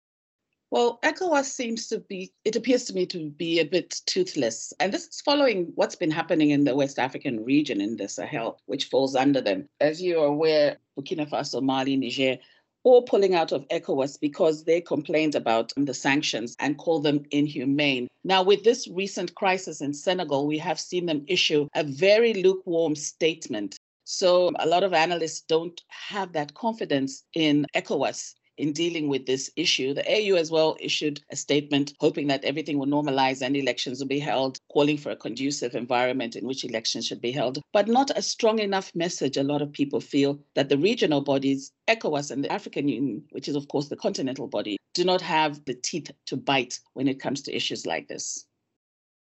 Well, 0.70 1.00
ECOWAS 1.02 1.46
seems 1.46 1.88
to 1.88 2.00
be, 2.00 2.34
it 2.44 2.58
appears 2.58 2.84
to 2.86 2.94
me 2.94 3.06
to 3.08 3.30
be 3.30 3.60
a 3.60 3.66
bit 3.66 4.02
toothless. 4.06 4.74
And 4.82 4.94
this 4.94 5.08
is 5.08 5.22
following 5.22 5.72
what's 5.76 5.96
been 5.96 6.12
happening 6.12 6.50
in 6.50 6.66
the 6.66 6.76
West 6.76 7.00
African 7.00 7.46
region 7.46 7.80
in 7.80 7.96
the 7.96 8.10
Sahel, 8.10 8.60
which 8.66 8.86
falls 8.86 9.16
under 9.16 9.40
them. 9.40 9.70
As 9.80 10.02
you 10.02 10.20
are 10.20 10.26
aware, 10.26 10.78
Burkina 11.00 11.26
Faso, 11.30 11.62
Mali, 11.62 11.96
Niger, 11.96 12.38
all 12.84 13.02
pulling 13.02 13.34
out 13.34 13.54
of 13.54 13.66
ECOWAS 13.70 14.20
because 14.20 14.66
they 14.66 14.82
complained 14.82 15.36
about 15.36 15.72
the 15.78 15.94
sanctions 15.94 16.56
and 16.60 16.78
called 16.78 17.04
them 17.04 17.24
inhumane. 17.32 18.10
Now, 18.26 18.44
with 18.44 18.66
this 18.66 18.90
recent 18.90 19.36
crisis 19.36 19.80
in 19.80 19.94
Senegal, 19.94 20.48
we 20.48 20.58
have 20.58 20.82
seen 20.82 21.06
them 21.06 21.24
issue 21.28 21.70
a 21.76 21.86
very 21.86 22.34
lukewarm 22.34 22.96
statement. 22.96 23.78
So, 24.04 24.52
a 24.60 24.68
lot 24.68 24.84
of 24.84 24.94
analysts 24.94 25.42
don't 25.42 25.82
have 25.88 26.34
that 26.34 26.54
confidence 26.56 27.24
in 27.34 27.66
ECOWAS 27.74 28.36
in 28.58 28.74
dealing 28.74 29.08
with 29.08 29.26
this 29.26 29.52
issue. 29.56 29.94
The 29.94 30.06
AU 30.10 30.36
as 30.36 30.52
well 30.52 30.78
issued 30.80 31.22
a 31.32 31.36
statement 31.36 31.94
hoping 32.00 32.28
that 32.28 32.44
everything 32.44 32.78
will 32.80 32.88
normalize 32.88 33.42
and 33.42 33.56
elections 33.56 34.00
will 34.00 34.08
be 34.08 34.20
held, 34.20 34.60
calling 34.72 34.98
for 34.98 35.12
a 35.12 35.16
conducive 35.16 35.76
environment 35.76 36.36
in 36.36 36.46
which 36.46 36.66
elections 36.66 37.06
should 37.06 37.22
be 37.22 37.32
held, 37.32 37.62
but 37.72 37.88
not 37.88 38.12
a 38.18 38.22
strong 38.22 38.60
enough 38.60 38.92
message. 38.96 39.38
A 39.38 39.44
lot 39.44 39.62
of 39.62 39.72
people 39.72 40.02
feel 40.02 40.40
that 40.56 40.70
the 40.70 40.78
regional 40.78 41.22
bodies, 41.22 41.72
ECOWAS 41.88 42.32
and 42.32 42.44
the 42.44 42.52
African 42.52 42.88
Union, 42.88 43.24
which 43.30 43.48
is, 43.48 43.56
of 43.56 43.68
course, 43.68 43.88
the 43.90 43.96
continental 43.96 44.48
body, 44.48 44.78
do 44.96 45.04
not 45.04 45.22
have 45.22 45.64
the 45.66 45.76
teeth 45.76 46.10
to 46.26 46.36
bite 46.36 46.80
when 46.94 47.08
it 47.08 47.20
comes 47.20 47.44
to 47.44 47.56
issues 47.56 47.86
like 47.86 48.08
this. 48.08 48.47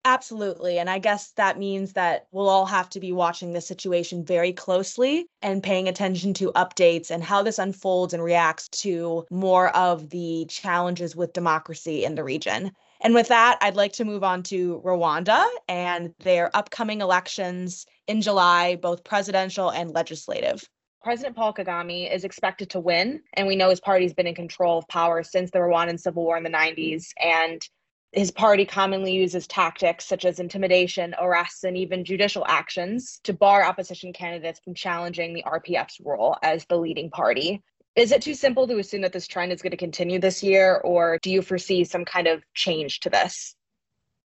Absolutely. 0.06 0.78
And 0.78 0.88
I 0.88 1.00
guess 1.00 1.32
that 1.32 1.58
means 1.58 1.94
that 1.94 2.28
we'll 2.32 2.48
all 2.48 2.68
have 2.68 2.90
to 2.92 3.00
be 3.00 3.12
watching 3.12 3.54
this 3.54 3.66
situation 3.66 4.24
very 4.24 4.54
closely 4.54 5.26
and 5.42 5.64
paying 5.64 5.88
attention 5.88 6.32
to 6.36 6.52
updates 6.52 7.10
and 7.10 7.24
how 7.24 7.42
this 7.42 7.58
unfolds 7.58 8.14
and 8.14 8.24
reacts 8.24 8.70
to 8.84 9.26
more 9.32 9.76
of 9.76 10.12
the 10.12 10.46
challenges 10.48 11.16
with 11.16 11.34
democracy 11.34 12.06
in 12.06 12.14
the 12.14 12.24
region. 12.24 12.72
And 13.02 13.16
with 13.16 13.30
that, 13.30 13.58
I'd 13.62 13.76
like 13.76 13.94
to 13.94 14.06
move 14.06 14.24
on 14.24 14.44
to 14.44 14.80
Rwanda 14.86 15.44
and 15.68 16.14
their 16.20 16.56
upcoming 16.56 17.02
elections 17.02 17.88
in 18.08 18.22
July, 18.22 18.76
both 18.76 19.04
presidential 19.04 19.72
and 19.72 19.90
legislative. 19.90 20.70
President 21.04 21.36
Paul 21.36 21.54
Kagame 21.54 22.12
is 22.12 22.24
expected 22.24 22.70
to 22.72 22.80
win, 22.80 23.22
and 23.34 23.48
we 23.48 23.56
know 23.56 23.70
his 23.70 23.80
party's 23.80 24.14
been 24.14 24.28
in 24.28 24.36
control 24.36 24.80
of 24.80 24.88
power 24.88 25.24
since 25.24 25.52
the 25.52 25.60
Rwandan 25.60 26.00
Civil 26.00 26.24
War 26.24 26.38
in 26.38 26.44
the 26.44 26.50
90s. 26.50 27.10
And 27.20 27.68
his 28.16 28.32
party 28.32 28.66
commonly 28.66 29.12
uses 29.14 29.46
tactics 29.46 30.06
such 30.06 30.24
as 30.24 30.40
intimidation, 30.40 31.14
arrests, 31.20 31.66
and 31.66 31.78
even 31.78 32.06
judicial 32.06 32.46
actions 32.48 33.20
to 33.24 33.34
bar 33.34 33.66
opposition 33.66 34.14
candidates 34.14 34.62
from 34.64 34.74
challenging 34.74 35.34
the 35.34 35.44
RPF's 35.44 36.00
role 36.00 36.38
as 36.42 36.66
the 36.66 36.78
leading 36.78 37.10
party. 37.10 37.62
Is 37.96 38.12
it 38.12 38.22
too 38.22 38.34
simple 38.34 38.68
to 38.68 38.80
assume 38.80 39.02
that 39.02 39.14
this 39.14 39.28
trend 39.28 39.52
is 39.52 39.62
going 39.62 39.72
to 39.72 39.78
continue 39.78 40.20
this 40.20 40.42
year, 40.42 40.82
or 40.84 41.20
do 41.22 41.30
you 41.30 41.42
foresee 41.42 41.84
some 41.84 42.06
kind 42.06 42.28
of 42.28 42.42
change 42.54 43.02
to 43.02 43.10
this? 43.10 43.56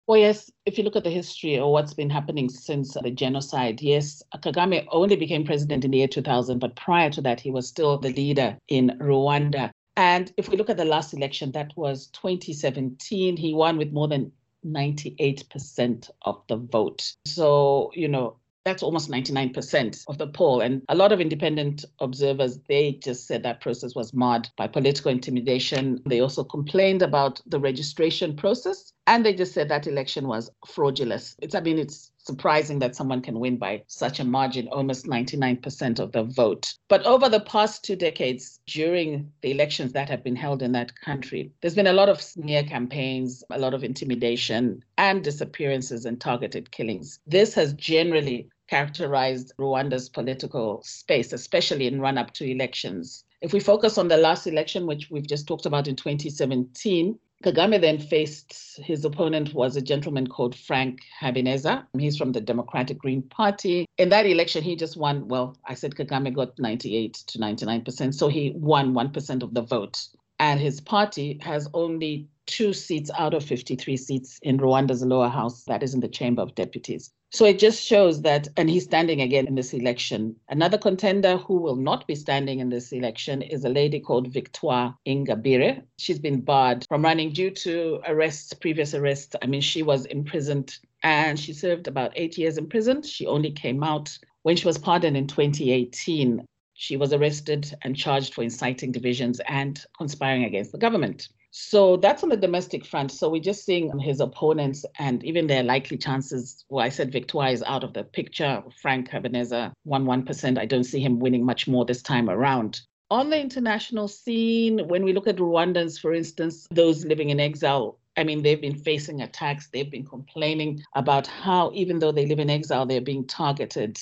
Well, 0.07 0.19
yes, 0.19 0.51
if 0.67 0.77
you 0.77 0.83
look 0.83 0.97
at 0.97 1.05
the 1.05 1.11
history 1.11 1.59
or 1.59 1.73
what's 1.73 1.95
been 1.95 2.11
happening 2.11 2.49
since 2.49 2.95
the 2.95 3.13
genocide, 3.13 3.81
yes, 3.81 4.23
Kagame 4.39 4.87
only 4.91 5.15
became 5.15 5.45
president 5.45 5.85
in 5.85 5.93
the 5.93 5.99
year 5.99 6.09
2000, 6.09 6.59
but 6.59 6.75
prior 6.75 7.11
to 7.11 7.21
that, 7.23 7.41
he 7.41 7.53
was 7.53 7.69
still 7.69 7.97
the 7.99 8.13
leader 8.13 8.59
in 8.67 8.99
Rwanda. 9.01 9.71
And 10.01 10.33
if 10.39 10.49
we 10.49 10.57
look 10.57 10.71
at 10.71 10.79
the 10.79 10.85
last 10.87 11.13
election, 11.13 11.53
that 11.53 11.77
was 11.77 12.07
2017, 12.07 13.37
he 13.37 13.53
won 13.53 13.77
with 13.77 13.93
more 13.93 14.09
than 14.09 14.33
98% 14.65 16.11
of 16.23 16.43
the 16.49 16.57
vote. 16.57 17.13
So, 17.27 17.91
you 17.93 18.09
know, 18.09 18.39
that's 18.65 18.83
almost 18.83 19.11
99% 19.11 20.05
of 20.09 20.17
the 20.17 20.27
poll. 20.27 20.63
And 20.63 20.81
a 20.89 20.95
lot 20.95 21.13
of 21.13 21.21
independent 21.21 21.85
observers, 21.99 22.59
they 22.67 22.93
just 22.93 23.27
said 23.27 23.43
that 23.43 23.61
process 23.61 23.95
was 23.95 24.15
marred 24.15 24.49
by 24.57 24.69
political 24.69 25.11
intimidation. 25.11 26.01
They 26.07 26.21
also 26.21 26.45
complained 26.45 27.03
about 27.03 27.43
the 27.45 27.61
registration 27.61 28.37
process. 28.37 28.95
And 29.07 29.25
they 29.25 29.35
just 29.35 29.53
said 29.53 29.69
that 29.69 29.87
election 29.87 30.29
was 30.29 30.49
fraudulent. 30.67 31.35
It's, 31.43 31.55
I 31.55 31.61
mean, 31.61 31.79
it's 31.79 32.11
surprising 32.31 32.79
that 32.79 32.95
someone 32.95 33.21
can 33.21 33.41
win 33.41 33.57
by 33.57 33.83
such 33.89 34.21
a 34.21 34.25
margin, 34.25 34.69
almost 34.69 35.05
99% 35.05 35.99
of 35.99 36.13
the 36.13 36.23
vote. 36.23 36.73
But 36.87 37.05
over 37.05 37.29
the 37.29 37.41
past 37.41 37.83
two 37.83 37.97
decades, 37.97 38.61
during 38.69 39.33
the 39.41 39.51
elections 39.51 39.93
that 39.95 40.09
have 40.09 40.23
been 40.23 40.37
held 40.37 40.63
in 40.63 40.71
that 40.73 40.95
country, 41.01 41.51
there's 41.61 41.75
been 41.75 41.89
a 41.89 42.01
lot 42.01 42.09
of 42.09 42.23
smear 42.23 42.63
campaigns, 42.63 43.43
a 43.51 43.59
lot 43.59 43.75
of 43.75 43.83
intimidation, 43.83 44.85
and 44.97 45.25
disappearances 45.25 46.05
and 46.05 46.21
targeted 46.21 46.71
killings. 46.71 47.19
This 47.27 47.53
has 47.55 47.73
generally 47.73 48.49
characterized 48.69 49.53
Rwanda's 49.59 50.09
political 50.09 50.81
space, 50.85 51.33
especially 51.33 51.89
in 51.89 52.01
run 52.01 52.17
up 52.17 52.33
to 52.35 52.49
elections. 52.49 53.25
If 53.41 53.53
we 53.53 53.59
focus 53.59 53.99
on 53.99 54.07
the 54.07 54.17
last 54.17 54.47
election, 54.47 54.87
which 54.87 55.11
we've 55.11 55.27
just 55.27 55.49
talked 55.49 55.67
about 55.67 55.89
in 55.89 55.97
2017, 55.97 57.19
Kagame 57.43 57.81
then 57.81 57.99
faced 57.99 58.79
his 58.85 59.03
opponent 59.03 59.55
was 59.55 59.75
a 59.75 59.81
gentleman 59.81 60.27
called 60.27 60.55
Frank 60.55 61.01
Habineza. 61.23 61.87
He's 61.99 62.19
from 62.19 62.33
the 62.33 62.41
Democratic 62.41 62.99
Green 62.99 63.23
Party. 63.23 63.87
In 63.97 64.11
that 64.11 64.27
election, 64.27 64.63
he 64.63 64.77
just 64.77 64.99
won. 64.99 65.27
Well, 65.27 65.57
I 65.65 65.73
said 65.73 65.95
Kagame 65.95 66.35
got 66.35 66.59
98 66.59 67.15
to 67.15 67.39
99%, 67.39 68.15
so 68.15 68.29
he 68.29 68.53
won 68.55 68.93
1% 68.93 69.43
of 69.43 69.55
the 69.55 69.63
vote. 69.63 70.07
And 70.39 70.61
his 70.61 70.83
party 70.83 71.39
has 71.43 71.67
only 71.73 72.29
two 72.45 72.75
seats 72.75 73.11
out 73.19 73.33
of 73.33 73.45
53 73.45 73.97
seats 73.97 74.39
in 74.43 74.59
Rwanda's 74.59 75.03
lower 75.03 75.29
house, 75.29 75.65
that 75.65 75.83
is 75.83 75.95
in 75.95 76.01
the 76.01 76.09
Chamber 76.09 76.43
of 76.43 76.55
Deputies. 76.55 77.11
So 77.33 77.45
it 77.45 77.61
just 77.61 77.81
shows 77.81 78.23
that, 78.23 78.49
and 78.57 78.69
he's 78.69 78.83
standing 78.83 79.21
again 79.21 79.47
in 79.47 79.55
this 79.55 79.73
election. 79.73 80.35
Another 80.49 80.77
contender 80.77 81.37
who 81.37 81.59
will 81.59 81.77
not 81.77 82.05
be 82.09 82.17
standing 82.17 82.59
in 82.59 82.71
this 82.71 82.91
election 82.91 83.41
is 83.41 83.65
a 83.65 83.69
lady 83.69 84.01
called 84.01 84.33
Victoire 84.33 84.97
Ingabire. 85.07 85.85
She's 85.97 86.19
been 86.19 86.41
barred 86.41 86.85
from 86.89 87.05
running 87.05 87.33
due 87.33 87.53
to 87.53 88.01
arrests, 88.05 88.53
previous 88.55 88.95
arrests. 88.95 89.37
I 89.41 89.47
mean, 89.47 89.61
she 89.61 89.85
was 89.85 90.07
imprisoned 90.07 90.77
and 91.05 91.39
she 91.39 91.53
served 91.53 91.87
about 91.87 92.13
eight 92.17 92.37
years 92.37 92.59
in 92.59 92.69
prison. 92.69 93.01
She 93.03 93.27
only 93.27 93.53
came 93.53 93.85
out 93.85 94.19
when 94.43 94.57
she 94.57 94.67
was 94.67 94.77
pardoned 94.77 95.17
in 95.17 95.29
2018. 95.29 96.45
She 96.75 96.97
was 96.97 97.13
arrested 97.13 97.73
and 97.83 97.97
charged 97.97 98.35
for 98.35 98.43
inciting 98.43 98.91
divisions 98.91 99.41
and 99.47 99.81
conspiring 99.97 100.45
against 100.45 100.73
the 100.73 100.79
government. 100.79 101.29
So 101.51 101.97
that's 101.97 102.23
on 102.23 102.29
the 102.29 102.37
domestic 102.37 102.85
front. 102.85 103.11
So 103.11 103.29
we're 103.29 103.43
just 103.43 103.65
seeing 103.65 103.99
his 103.99 104.21
opponents 104.21 104.85
and 104.99 105.23
even 105.25 105.47
their 105.47 105.63
likely 105.63 105.97
chances. 105.97 106.65
Well, 106.69 106.85
I 106.85 106.89
said 106.89 107.13
Victoire 107.13 107.49
is 107.51 107.63
out 107.65 107.85
of 107.85 107.93
the 107.93 108.05
picture. 108.05 108.63
Frank 108.81 109.11
Habineza 109.11 109.73
won 109.85 110.05
1%. 110.05 110.59
I 110.59 110.67
don't 110.67 110.85
see 110.85 111.01
him 111.01 111.19
winning 111.19 111.45
much 111.45 111.67
more 111.67 111.85
this 111.85 112.03
time 112.03 112.31
around. 112.31 112.81
On 113.11 113.29
the 113.29 113.41
international 113.41 114.07
scene, 114.07 114.87
when 114.87 115.05
we 115.05 115.13
look 115.13 115.27
at 115.27 115.37
Rwandans, 115.37 116.01
for 116.01 116.15
instance, 116.15 116.69
those 116.71 117.05
living 117.05 117.31
in 117.31 117.41
exile, 117.41 117.99
I 118.17 118.23
mean, 118.23 118.43
they've 118.43 118.61
been 118.61 118.77
facing 118.77 119.23
attacks. 119.23 119.69
They've 119.69 119.91
been 119.91 120.07
complaining 120.07 120.83
about 120.95 121.27
how, 121.27 121.73
even 121.75 121.99
though 121.99 122.13
they 122.13 122.27
live 122.27 122.39
in 122.39 122.51
exile, 122.51 122.87
they're 122.87 123.01
being 123.01 123.27
targeted 123.27 123.99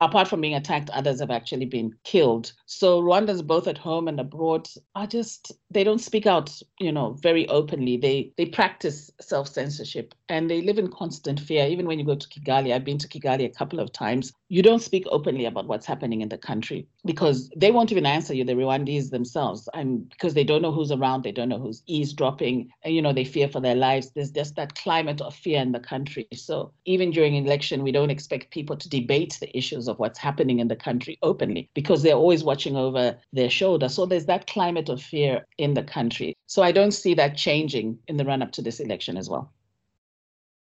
apart 0.00 0.28
from 0.28 0.40
being 0.40 0.54
attacked, 0.54 0.90
others 0.90 1.20
have 1.20 1.30
actually 1.30 1.66
been 1.66 1.94
killed. 2.04 2.52
So 2.66 3.02
Rwandans, 3.02 3.46
both 3.46 3.66
at 3.66 3.78
home 3.78 4.08
and 4.08 4.20
abroad, 4.20 4.68
are 4.94 5.06
just 5.06 5.52
they 5.70 5.84
don't 5.84 6.00
speak 6.00 6.26
out, 6.26 6.50
you 6.78 6.92
know, 6.92 7.14
very 7.22 7.48
openly. 7.48 7.96
They 7.96 8.32
they 8.36 8.46
practice 8.46 9.10
self 9.20 9.48
censorship 9.48 10.14
and 10.28 10.50
they 10.50 10.62
live 10.62 10.78
in 10.78 10.90
constant 10.90 11.40
fear. 11.40 11.66
Even 11.66 11.86
when 11.86 11.98
you 11.98 12.04
go 12.04 12.14
to 12.14 12.28
Kigali, 12.28 12.72
I've 12.74 12.84
been 12.84 12.98
to 12.98 13.08
Kigali 13.08 13.44
a 13.44 13.50
couple 13.58 13.80
of 13.80 13.92
times. 13.92 14.32
You 14.50 14.62
don't 14.62 14.82
speak 14.82 15.04
openly 15.10 15.44
about 15.44 15.66
what's 15.66 15.84
happening 15.84 16.22
in 16.22 16.30
the 16.30 16.38
country 16.38 16.86
because 17.04 17.50
they 17.54 17.70
won't 17.70 17.92
even 17.92 18.06
answer 18.06 18.32
you, 18.32 18.44
the 18.44 18.54
Rwandese 18.54 19.10
themselves, 19.10 19.68
and 19.74 20.08
because 20.08 20.32
they 20.32 20.44
don't 20.44 20.62
know 20.62 20.72
who's 20.72 20.90
around, 20.90 21.22
they 21.22 21.32
don't 21.32 21.50
know 21.50 21.58
who's 21.58 21.82
eavesdropping, 21.86 22.70
and 22.82 22.94
you 22.94 23.02
know 23.02 23.12
they 23.12 23.24
fear 23.24 23.48
for 23.48 23.60
their 23.60 23.74
lives. 23.74 24.10
There's 24.14 24.30
just 24.30 24.56
that 24.56 24.74
climate 24.74 25.20
of 25.20 25.34
fear 25.34 25.60
in 25.60 25.72
the 25.72 25.80
country. 25.80 26.26
So 26.32 26.72
even 26.86 27.10
during 27.10 27.34
election, 27.34 27.82
we 27.82 27.92
don't 27.92 28.10
expect 28.10 28.50
people 28.50 28.76
to 28.76 28.88
debate 28.88 29.36
the 29.38 29.54
issues 29.56 29.86
of 29.86 29.98
what's 29.98 30.18
happening 30.18 30.60
in 30.60 30.68
the 30.68 30.76
country 30.76 31.18
openly 31.22 31.68
because 31.74 32.02
they're 32.02 32.14
always 32.14 32.42
watching 32.42 32.76
over 32.76 33.18
their 33.34 33.50
shoulder. 33.50 33.90
So 33.90 34.06
there's 34.06 34.26
that 34.26 34.46
climate 34.46 34.88
of 34.88 35.02
fear 35.02 35.46
in 35.58 35.74
the 35.74 35.82
country. 35.82 36.34
So 36.46 36.62
I 36.62 36.72
don't 36.72 36.92
see 36.92 37.12
that 37.14 37.36
changing 37.36 37.98
in 38.08 38.16
the 38.16 38.24
run 38.24 38.42
up 38.42 38.52
to 38.52 38.62
this 38.62 38.80
election 38.80 39.18
as 39.18 39.28
well. 39.28 39.52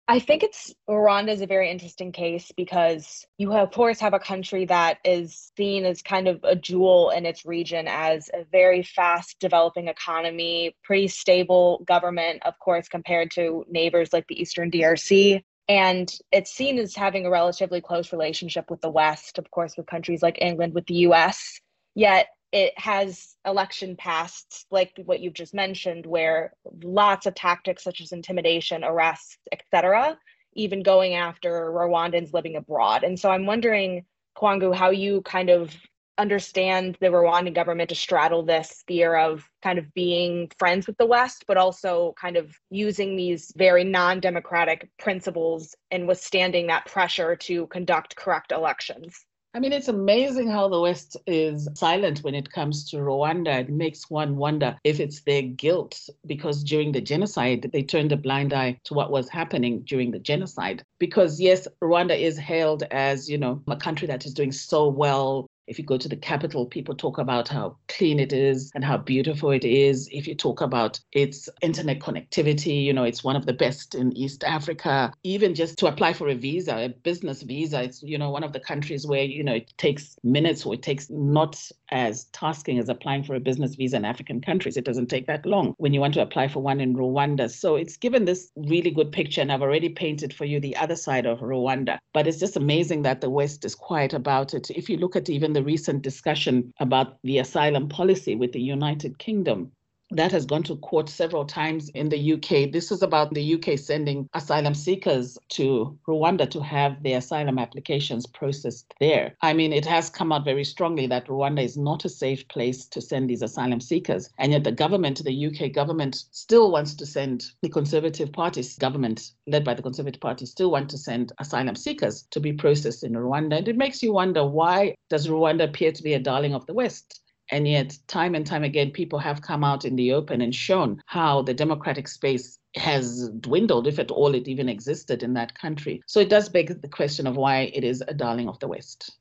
I 0.07 0.19
think 0.19 0.43
it's 0.43 0.73
Rwanda 0.89 1.29
is 1.29 1.41
a 1.41 1.47
very 1.47 1.71
interesting 1.71 2.11
case 2.11 2.51
because 2.57 3.25
you 3.37 3.51
have, 3.51 3.69
of 3.69 3.73
course 3.73 4.01
have 4.01 4.13
a 4.13 4.19
country 4.19 4.65
that 4.65 4.97
is 5.05 5.51
seen 5.55 5.85
as 5.85 6.01
kind 6.01 6.27
of 6.27 6.43
a 6.43 6.57
jewel 6.57 7.09
in 7.11 7.25
its 7.25 7.45
region 7.45 7.87
as 7.87 8.29
a 8.33 8.43
very 8.51 8.83
fast 8.83 9.39
developing 9.39 9.87
economy, 9.87 10.75
pretty 10.83 11.07
stable 11.07 11.83
government, 11.87 12.41
of 12.45 12.59
course, 12.59 12.89
compared 12.89 13.31
to 13.31 13.65
neighbors 13.69 14.11
like 14.11 14.27
the 14.27 14.39
Eastern 14.41 14.69
DRC. 14.69 15.41
And 15.69 16.13
it's 16.33 16.53
seen 16.53 16.77
as 16.79 16.95
having 16.95 17.25
a 17.25 17.29
relatively 17.29 17.79
close 17.79 18.11
relationship 18.11 18.69
with 18.69 18.81
the 18.81 18.89
West, 18.89 19.37
of 19.37 19.49
course, 19.51 19.77
with 19.77 19.85
countries 19.85 20.21
like 20.21 20.41
England, 20.41 20.73
with 20.73 20.85
the 20.87 20.95
US. 21.07 21.61
Yet 21.95 22.27
it 22.53 22.77
has 22.77 23.35
election 23.45 23.95
pasts 23.95 24.67
like 24.69 24.93
what 25.05 25.19
you've 25.19 25.33
just 25.33 25.55
mentioned, 25.55 26.05
where 26.05 26.53
lots 26.83 27.25
of 27.25 27.33
tactics 27.33 27.83
such 27.83 27.99
as 27.99 28.11
intimidation, 28.11 28.83
arrests, 28.83 29.39
etc., 29.51 30.17
even 30.53 30.83
going 30.83 31.15
after 31.15 31.71
Rwandans 31.71 32.31
living 32.31 32.55
abroad. 32.55 33.03
And 33.03 33.19
so 33.19 33.31
I'm 33.31 33.47
wondering, 33.47 34.05
Kwangu, 34.37 34.73
how 34.73 34.91
you 34.91 35.23
kind 35.23 35.49
of 35.49 35.75
understand 36.19 36.95
the 37.01 37.07
Rwandan 37.07 37.55
government 37.55 37.89
to 37.89 37.95
straddle 37.95 38.43
this 38.43 38.83
fear 38.87 39.15
of 39.15 39.49
kind 39.63 39.79
of 39.79 39.91
being 39.95 40.51
friends 40.59 40.85
with 40.85 40.95
the 40.97 41.07
West, 41.07 41.45
but 41.47 41.57
also 41.57 42.13
kind 42.21 42.37
of 42.37 42.55
using 42.69 43.15
these 43.15 43.51
very 43.57 43.83
non 43.83 44.19
democratic 44.19 44.91
principles 44.99 45.75
and 45.89 46.07
withstanding 46.07 46.67
that 46.67 46.85
pressure 46.85 47.35
to 47.35 47.65
conduct 47.67 48.15
correct 48.15 48.51
elections. 48.51 49.25
I 49.55 49.59
mean, 49.59 49.71
it's 49.71 49.87
amazing 49.87 50.49
how 50.49 50.67
the 50.67 50.81
West 50.81 51.15
is 51.27 51.69
silent 51.75 52.23
when 52.23 52.33
it 52.33 52.51
comes 52.51 52.89
to 52.89 52.97
Rwanda. 52.97 53.59
It 53.59 53.69
makes 53.69 54.09
one 54.09 54.35
wonder 54.35 54.75
if 54.83 54.99
it's 54.99 55.21
their 55.21 55.43
guilt 55.43 56.09
because 56.25 56.63
during 56.63 56.91
the 56.91 57.01
genocide, 57.01 57.69
they 57.71 57.83
turned 57.83 58.11
a 58.11 58.17
blind 58.17 58.51
eye 58.51 58.79
to 58.85 58.95
what 58.95 59.11
was 59.11 59.29
happening 59.29 59.81
during 59.81 60.09
the 60.09 60.17
genocide. 60.17 60.83
Because, 60.97 61.39
yes, 61.39 61.67
Rwanda 61.83 62.19
is 62.19 62.35
hailed 62.35 62.81
as, 62.89 63.29
you 63.29 63.37
know, 63.37 63.61
a 63.67 63.75
country 63.75 64.07
that 64.07 64.25
is 64.25 64.33
doing 64.33 64.51
so 64.51 64.87
well 64.87 65.45
if 65.67 65.79
you 65.79 65.85
go 65.85 65.97
to 65.97 66.09
the 66.09 66.15
capital, 66.15 66.65
people 66.65 66.95
talk 66.95 67.17
about 67.17 67.47
how 67.47 67.77
clean 67.87 68.19
it 68.19 68.33
is 68.33 68.71
and 68.75 68.83
how 68.83 68.97
beautiful 68.97 69.51
it 69.51 69.63
is. 69.63 70.09
If 70.11 70.27
you 70.27 70.35
talk 70.35 70.61
about 70.61 70.99
its 71.11 71.49
internet 71.61 71.99
connectivity, 71.99 72.83
you 72.83 72.93
know, 72.93 73.03
it's 73.03 73.23
one 73.23 73.35
of 73.35 73.45
the 73.45 73.53
best 73.53 73.95
in 73.95 74.15
East 74.15 74.43
Africa. 74.43 75.13
Even 75.23 75.55
just 75.55 75.77
to 75.79 75.87
apply 75.87 76.13
for 76.13 76.27
a 76.27 76.35
visa, 76.35 76.75
a 76.75 76.89
business 76.89 77.41
visa, 77.43 77.83
it's, 77.83 78.03
you 78.03 78.17
know, 78.17 78.29
one 78.29 78.43
of 78.43 78.53
the 78.53 78.59
countries 78.59 79.07
where, 79.07 79.23
you 79.23 79.43
know, 79.43 79.55
it 79.55 79.73
takes 79.77 80.17
minutes 80.23 80.65
or 80.65 80.73
it 80.73 80.81
takes 80.81 81.09
not 81.09 81.59
as 81.91 82.25
tasking 82.25 82.79
as 82.79 82.89
applying 82.89 83.23
for 83.23 83.35
a 83.35 83.39
business 83.39 83.75
visa 83.75 83.95
in 83.97 84.05
African 84.05 84.41
countries. 84.41 84.77
It 84.77 84.85
doesn't 84.85 85.07
take 85.07 85.27
that 85.27 85.45
long 85.45 85.75
when 85.77 85.93
you 85.93 86.01
want 86.01 86.15
to 86.15 86.21
apply 86.21 86.47
for 86.47 86.59
one 86.59 86.81
in 86.81 86.95
Rwanda. 86.95 87.49
So 87.49 87.75
it's 87.75 87.97
given 87.97 88.25
this 88.25 88.51
really 88.55 88.91
good 88.91 89.11
picture. 89.11 89.41
And 89.41 89.51
I've 89.51 89.61
already 89.61 89.89
painted 89.89 90.33
for 90.33 90.45
you 90.45 90.59
the 90.59 90.75
other 90.75 90.95
side 90.95 91.25
of 91.25 91.39
Rwanda. 91.39 91.99
But 92.13 92.27
it's 92.27 92.39
just 92.39 92.57
amazing 92.57 93.03
that 93.03 93.21
the 93.21 93.29
West 93.29 93.63
is 93.63 93.75
quiet 93.75 94.13
about 94.13 94.53
it. 94.53 94.69
If 94.71 94.89
you 94.89 94.97
look 94.97 95.15
at 95.15 95.29
even 95.29 95.52
the 95.53 95.63
recent 95.63 96.01
discussion 96.01 96.73
about 96.79 97.17
the 97.23 97.39
asylum 97.39 97.89
policy 97.89 98.35
with 98.35 98.51
the 98.51 98.61
United 98.61 99.17
Kingdom 99.19 99.71
that 100.11 100.31
has 100.31 100.45
gone 100.45 100.63
to 100.63 100.75
court 100.77 101.09
several 101.09 101.45
times 101.45 101.89
in 101.89 102.09
the 102.09 102.33
UK. 102.33 102.71
This 102.71 102.91
is 102.91 103.01
about 103.01 103.33
the 103.33 103.55
UK 103.55 103.79
sending 103.79 104.29
asylum 104.33 104.73
seekers 104.73 105.37
to 105.49 105.97
Rwanda 106.07 106.49
to 106.51 106.61
have 106.61 107.01
their 107.01 107.17
asylum 107.17 107.57
applications 107.57 108.25
processed 108.25 108.93
there. 108.99 109.35
I 109.41 109.53
mean, 109.53 109.73
it 109.73 109.85
has 109.85 110.09
come 110.09 110.31
out 110.31 110.45
very 110.45 110.63
strongly 110.63 111.07
that 111.07 111.27
Rwanda 111.27 111.63
is 111.63 111.77
not 111.77 112.05
a 112.05 112.09
safe 112.09 112.47
place 112.47 112.85
to 112.87 113.01
send 113.01 113.29
these 113.29 113.41
asylum 113.41 113.81
seekers. 113.81 114.29
And 114.37 114.51
yet 114.51 114.63
the 114.63 114.71
government, 114.71 115.23
the 115.23 115.47
UK 115.47 115.71
government, 115.71 116.25
still 116.31 116.71
wants 116.71 116.93
to 116.95 117.05
send 117.05 117.45
the 117.61 117.69
Conservative 117.69 118.31
Party's 118.31 118.77
government, 118.77 119.31
led 119.47 119.63
by 119.63 119.73
the 119.73 119.81
Conservative 119.81 120.21
Party, 120.21 120.45
still 120.45 120.71
want 120.71 120.89
to 120.89 120.97
send 120.97 121.31
asylum 121.39 121.75
seekers 121.75 122.27
to 122.31 122.39
be 122.39 122.53
processed 122.53 123.03
in 123.03 123.13
Rwanda. 123.13 123.57
And 123.57 123.67
it 123.67 123.77
makes 123.77 124.03
you 124.03 124.13
wonder 124.13 124.45
why 124.45 124.95
does 125.09 125.27
Rwanda 125.27 125.63
appear 125.63 125.91
to 125.91 126.03
be 126.03 126.13
a 126.13 126.19
darling 126.19 126.53
of 126.53 126.65
the 126.65 126.73
West? 126.73 127.22
And 127.51 127.67
yet, 127.67 127.97
time 128.07 128.35
and 128.35 128.45
time 128.45 128.63
again, 128.63 128.91
people 128.91 129.19
have 129.19 129.41
come 129.41 129.63
out 129.63 129.85
in 129.85 129.95
the 129.95 130.13
open 130.13 130.41
and 130.41 130.55
shown 130.55 131.01
how 131.05 131.41
the 131.41 131.53
democratic 131.53 132.07
space 132.07 132.57
has 132.75 133.29
dwindled, 133.29 133.87
if 133.87 133.99
at 133.99 134.11
all 134.11 134.33
it 134.33 134.47
even 134.47 134.69
existed 134.69 135.23
in 135.23 135.33
that 135.33 135.57
country. 135.57 136.01
So 136.07 136.19
it 136.19 136.29
does 136.29 136.49
beg 136.49 136.81
the 136.81 136.87
question 136.87 137.27
of 137.27 137.35
why 137.35 137.71
it 137.73 137.83
is 137.83 138.01
a 138.07 138.13
darling 138.13 138.47
of 138.47 138.59
the 138.59 138.67
West. 138.67 139.11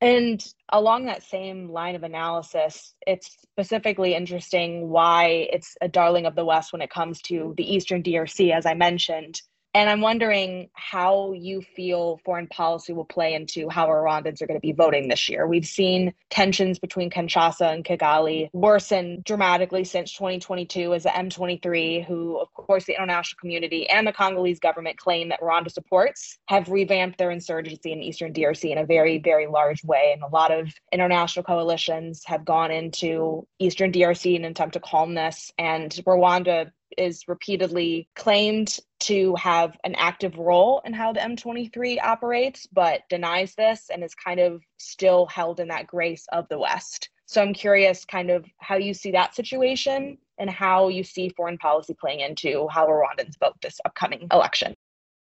And 0.00 0.42
along 0.70 1.06
that 1.06 1.22
same 1.22 1.68
line 1.68 1.94
of 1.94 2.04
analysis, 2.04 2.94
it's 3.06 3.36
specifically 3.42 4.14
interesting 4.14 4.88
why 4.88 5.48
it's 5.52 5.76
a 5.82 5.88
darling 5.88 6.24
of 6.24 6.34
the 6.34 6.44
West 6.44 6.72
when 6.72 6.80
it 6.80 6.88
comes 6.88 7.20
to 7.22 7.52
the 7.58 7.74
Eastern 7.74 8.02
DRC, 8.02 8.50
as 8.50 8.64
I 8.64 8.72
mentioned. 8.72 9.42
And 9.72 9.88
I'm 9.88 10.00
wondering 10.00 10.68
how 10.72 11.32
you 11.32 11.62
feel 11.62 12.20
foreign 12.24 12.48
policy 12.48 12.92
will 12.92 13.04
play 13.04 13.34
into 13.34 13.68
how 13.68 13.86
Rwandans 13.86 14.42
are 14.42 14.46
going 14.46 14.58
to 14.58 14.66
be 14.66 14.72
voting 14.72 15.06
this 15.06 15.28
year. 15.28 15.46
We've 15.46 15.66
seen 15.66 16.12
tensions 16.28 16.80
between 16.80 17.08
Kinshasa 17.08 17.72
and 17.72 17.84
Kigali 17.84 18.50
worsen 18.52 19.22
dramatically 19.24 19.84
since 19.84 20.12
2022 20.14 20.92
as 20.92 21.04
the 21.04 21.10
M23, 21.10 22.04
who, 22.04 22.38
of 22.40 22.52
course, 22.52 22.86
the 22.86 22.94
international 22.94 23.38
community 23.38 23.88
and 23.88 24.06
the 24.06 24.12
Congolese 24.12 24.58
government 24.58 24.98
claim 24.98 25.28
that 25.28 25.40
Rwanda 25.40 25.70
supports, 25.70 26.38
have 26.46 26.68
revamped 26.68 27.18
their 27.18 27.30
insurgency 27.30 27.92
in 27.92 28.02
Eastern 28.02 28.32
DRC 28.32 28.72
in 28.72 28.78
a 28.78 28.86
very, 28.86 29.18
very 29.18 29.46
large 29.46 29.84
way. 29.84 30.10
And 30.12 30.24
a 30.24 30.34
lot 30.34 30.50
of 30.50 30.68
international 30.90 31.44
coalitions 31.44 32.24
have 32.26 32.44
gone 32.44 32.72
into 32.72 33.46
Eastern 33.60 33.92
DRC 33.92 34.34
in 34.34 34.44
an 34.44 34.50
attempt 34.50 34.72
to 34.72 34.80
calm 34.80 35.14
this. 35.14 35.52
And 35.58 35.92
Rwanda 36.04 36.72
is 36.96 37.28
repeatedly 37.28 38.08
claimed 38.16 38.78
to 39.00 39.34
have 39.36 39.76
an 39.84 39.94
active 39.96 40.38
role 40.38 40.82
in 40.84 40.92
how 40.92 41.12
the 41.12 41.20
M23 41.20 42.02
operates, 42.02 42.66
but 42.66 43.02
denies 43.08 43.54
this 43.54 43.90
and 43.92 44.04
is 44.04 44.14
kind 44.14 44.40
of 44.40 44.62
still 44.78 45.26
held 45.26 45.60
in 45.60 45.68
that 45.68 45.86
grace 45.86 46.26
of 46.32 46.48
the 46.48 46.58
West. 46.58 47.10
So 47.26 47.40
I'm 47.40 47.54
curious 47.54 48.04
kind 48.04 48.30
of 48.30 48.44
how 48.58 48.76
you 48.76 48.92
see 48.92 49.12
that 49.12 49.34
situation 49.34 50.18
and 50.38 50.50
how 50.50 50.88
you 50.88 51.04
see 51.04 51.28
foreign 51.30 51.58
policy 51.58 51.94
playing 52.00 52.20
into 52.20 52.66
how 52.68 52.86
Rwandans 52.86 53.38
vote 53.38 53.54
this 53.62 53.78
upcoming 53.84 54.26
election. 54.32 54.74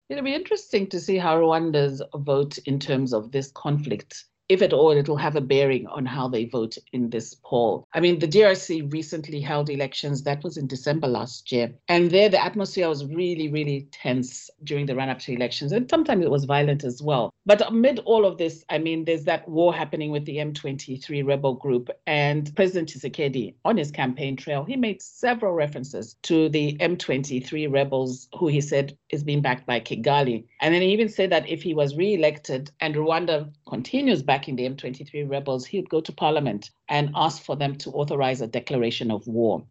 It'll 0.10 0.24
be 0.24 0.36
interesting 0.36 0.88
to 0.88 1.00
see 1.00 1.18
how 1.18 1.38
Rwandans 1.38 2.02
vote 2.16 2.58
in 2.66 2.80
terms 2.80 3.14
of 3.14 3.32
this 3.32 3.52
conflict 3.52 4.26
if 4.48 4.62
at 4.62 4.74
all, 4.74 4.92
it'll 4.92 5.18
have 5.18 5.36
a 5.36 5.42
bearing 5.42 5.88
on 5.88 6.06
how 6.06 6.28
they 6.28 6.46
vote 6.46 6.78
in 6.94 7.10
this 7.10 7.36
poll. 7.44 7.88
I 7.94 8.00
mean, 8.00 8.20
the 8.20 8.28
DRC 8.28 8.92
recently 8.94 9.42
held 9.42 9.70
elections. 9.70 10.24
That 10.24 10.44
was 10.44 10.58
in 10.58 10.68
December 10.68 11.08
last 11.08 11.52
year. 11.52 11.74
And 11.88 12.12
there, 12.12 12.30
the 12.30 12.44
atmosphere 12.44 12.88
was 12.88 13.06
really, 13.06 13.50
really 13.50 13.88
tense 13.92 14.50
during 14.64 14.86
the 14.86 14.96
run 14.96 15.10
up 15.10 15.20
to 15.20 15.34
elections. 15.34 15.72
And 15.72 15.90
sometimes 15.90 16.24
it 16.24 16.30
was 16.30 16.46
violent 16.46 16.84
as 16.84 17.02
well. 17.02 17.34
But 17.48 17.68
amid 17.68 18.00
all 18.00 18.26
of 18.26 18.38
this, 18.38 18.64
I 18.70 18.78
mean, 18.78 19.06
there's 19.06 19.26
that 19.26 19.48
war 19.48 19.74
happening 19.74 20.12
with 20.12 20.26
the 20.26 20.38
M23 20.38 21.26
rebel 21.26 21.56
group. 21.56 21.90
And 22.06 22.54
President 22.56 22.90
Tshisekedi, 22.90 23.56
on 23.66 23.78
his 23.78 23.92
campaign 23.92 24.36
trail, 24.36 24.64
he 24.64 24.76
made 24.76 25.02
several 25.02 25.54
references 25.54 26.16
to 26.24 26.50
the 26.50 26.78
M23 26.78 27.72
rebels, 27.72 28.28
who 28.38 28.48
he 28.48 28.62
said 28.62 28.98
is 29.10 29.24
being 29.24 29.42
backed 29.42 29.66
by 29.66 29.80
Kigali. 29.80 30.46
And 30.62 30.74
then 30.74 30.82
he 30.82 30.90
even 30.90 31.10
said 31.10 31.32
that 31.32 31.48
if 31.50 31.64
he 31.64 31.74
was 31.74 31.96
re 31.96 32.14
elected 32.14 32.72
and 32.80 32.96
Rwanda 32.96 33.52
continues 33.68 34.22
back 34.22 34.35
backing 34.36 34.58
the 34.58 34.68
M23 34.70 35.30
rebels, 35.30 35.66
he 35.66 35.80
would 35.80 35.90
go 35.90 36.02
to 36.02 36.12
parliament 36.12 36.72
and 36.90 37.10
ask 37.16 37.42
for 37.42 37.56
them 37.56 37.74
to 37.78 37.90
authorize 37.92 38.42
a 38.42 38.48
declaration 38.48 39.10
of 39.10 39.26
war. 39.26 39.64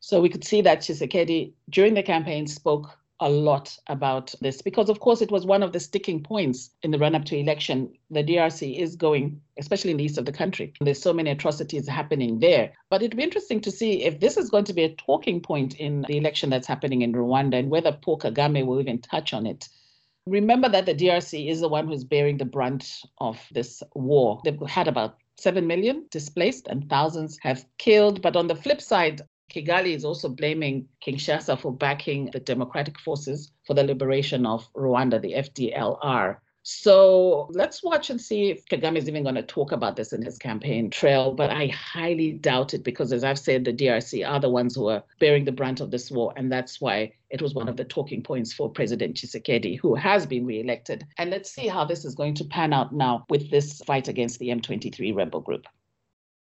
So 0.00 0.20
we 0.20 0.28
could 0.28 0.42
see 0.42 0.60
that 0.62 0.80
Tshisekedi, 0.80 1.52
during 1.70 1.94
the 1.94 2.02
campaign, 2.02 2.48
spoke 2.48 2.98
a 3.20 3.30
lot 3.30 3.76
about 3.86 4.34
this 4.40 4.60
because, 4.60 4.88
of 4.88 4.98
course, 4.98 5.22
it 5.22 5.30
was 5.30 5.46
one 5.46 5.62
of 5.62 5.72
the 5.72 5.78
sticking 5.78 6.20
points 6.20 6.70
in 6.82 6.90
the 6.90 6.98
run 6.98 7.14
up 7.14 7.26
to 7.26 7.36
election. 7.36 7.92
The 8.10 8.24
DRC 8.24 8.80
is 8.80 8.96
going, 8.96 9.40
especially 9.56 9.92
in 9.92 9.98
the 9.98 10.04
east 10.04 10.18
of 10.18 10.24
the 10.24 10.32
country. 10.32 10.72
There's 10.80 11.00
so 11.00 11.12
many 11.12 11.30
atrocities 11.30 11.86
happening 11.86 12.40
there. 12.40 12.72
But 12.90 13.02
it'd 13.02 13.16
be 13.16 13.22
interesting 13.22 13.60
to 13.60 13.70
see 13.70 14.02
if 14.02 14.18
this 14.18 14.36
is 14.36 14.50
going 14.50 14.64
to 14.64 14.74
be 14.74 14.82
a 14.82 14.96
talking 14.96 15.40
point 15.40 15.76
in 15.76 16.04
the 16.08 16.18
election 16.18 16.50
that's 16.50 16.66
happening 16.66 17.02
in 17.02 17.12
Rwanda 17.12 17.54
and 17.54 17.70
whether 17.70 17.92
Paul 17.92 18.18
Kagame 18.18 18.66
will 18.66 18.80
even 18.80 19.00
touch 19.00 19.32
on 19.32 19.46
it. 19.46 19.68
Remember 20.28 20.68
that 20.68 20.86
the 20.86 20.94
DRC 20.94 21.48
is 21.48 21.60
the 21.60 21.68
one 21.68 21.88
who's 21.88 22.04
bearing 22.04 22.36
the 22.36 22.44
brunt 22.44 23.02
of 23.18 23.40
this 23.50 23.82
war. 23.94 24.40
They've 24.44 24.60
had 24.68 24.86
about 24.86 25.16
7 25.38 25.66
million 25.66 26.06
displaced 26.10 26.66
and 26.68 26.88
thousands 26.90 27.38
have 27.42 27.64
killed. 27.78 28.20
But 28.20 28.36
on 28.36 28.46
the 28.46 28.54
flip 28.54 28.82
side, 28.82 29.22
Kigali 29.50 29.94
is 29.94 30.04
also 30.04 30.28
blaming 30.28 30.86
Kinshasa 31.04 31.58
for 31.58 31.72
backing 31.72 32.30
the 32.32 32.40
democratic 32.40 32.98
forces 32.98 33.50
for 33.66 33.72
the 33.72 33.84
liberation 33.84 34.44
of 34.44 34.70
Rwanda, 34.74 35.20
the 35.20 35.32
FDLR. 35.32 36.36
So 36.62 37.48
let's 37.50 37.82
watch 37.82 38.10
and 38.10 38.20
see 38.20 38.50
if 38.50 38.66
Kagame 38.66 38.96
is 38.96 39.08
even 39.08 39.22
going 39.22 39.36
to 39.36 39.42
talk 39.42 39.72
about 39.72 39.96
this 39.96 40.12
in 40.12 40.22
his 40.22 40.36
campaign 40.36 40.90
trail. 40.90 41.32
But 41.32 41.50
I 41.50 41.68
highly 41.68 42.32
doubt 42.32 42.74
it 42.74 42.84
because, 42.84 43.12
as 43.12 43.24
I've 43.24 43.38
said, 43.38 43.64
the 43.64 43.72
DRC 43.72 44.28
are 44.28 44.38
the 44.38 44.50
ones 44.50 44.74
who 44.74 44.88
are 44.88 45.02
bearing 45.18 45.44
the 45.44 45.52
brunt 45.52 45.80
of 45.80 45.90
this 45.90 46.10
war. 46.10 46.34
And 46.36 46.52
that's 46.52 46.80
why 46.80 47.12
it 47.30 47.40
was 47.40 47.54
one 47.54 47.68
of 47.68 47.76
the 47.76 47.84
talking 47.84 48.22
points 48.22 48.52
for 48.52 48.68
President 48.68 49.16
Tshisekedi, 49.16 49.78
who 49.78 49.94
has 49.94 50.26
been 50.26 50.44
re-elected. 50.44 51.06
And 51.16 51.30
let's 51.30 51.50
see 51.50 51.68
how 51.68 51.84
this 51.84 52.04
is 52.04 52.14
going 52.14 52.34
to 52.34 52.44
pan 52.44 52.72
out 52.72 52.92
now 52.92 53.24
with 53.30 53.50
this 53.50 53.80
fight 53.86 54.08
against 54.08 54.38
the 54.38 54.48
M23 54.48 55.14
rebel 55.14 55.40
group. 55.40 55.66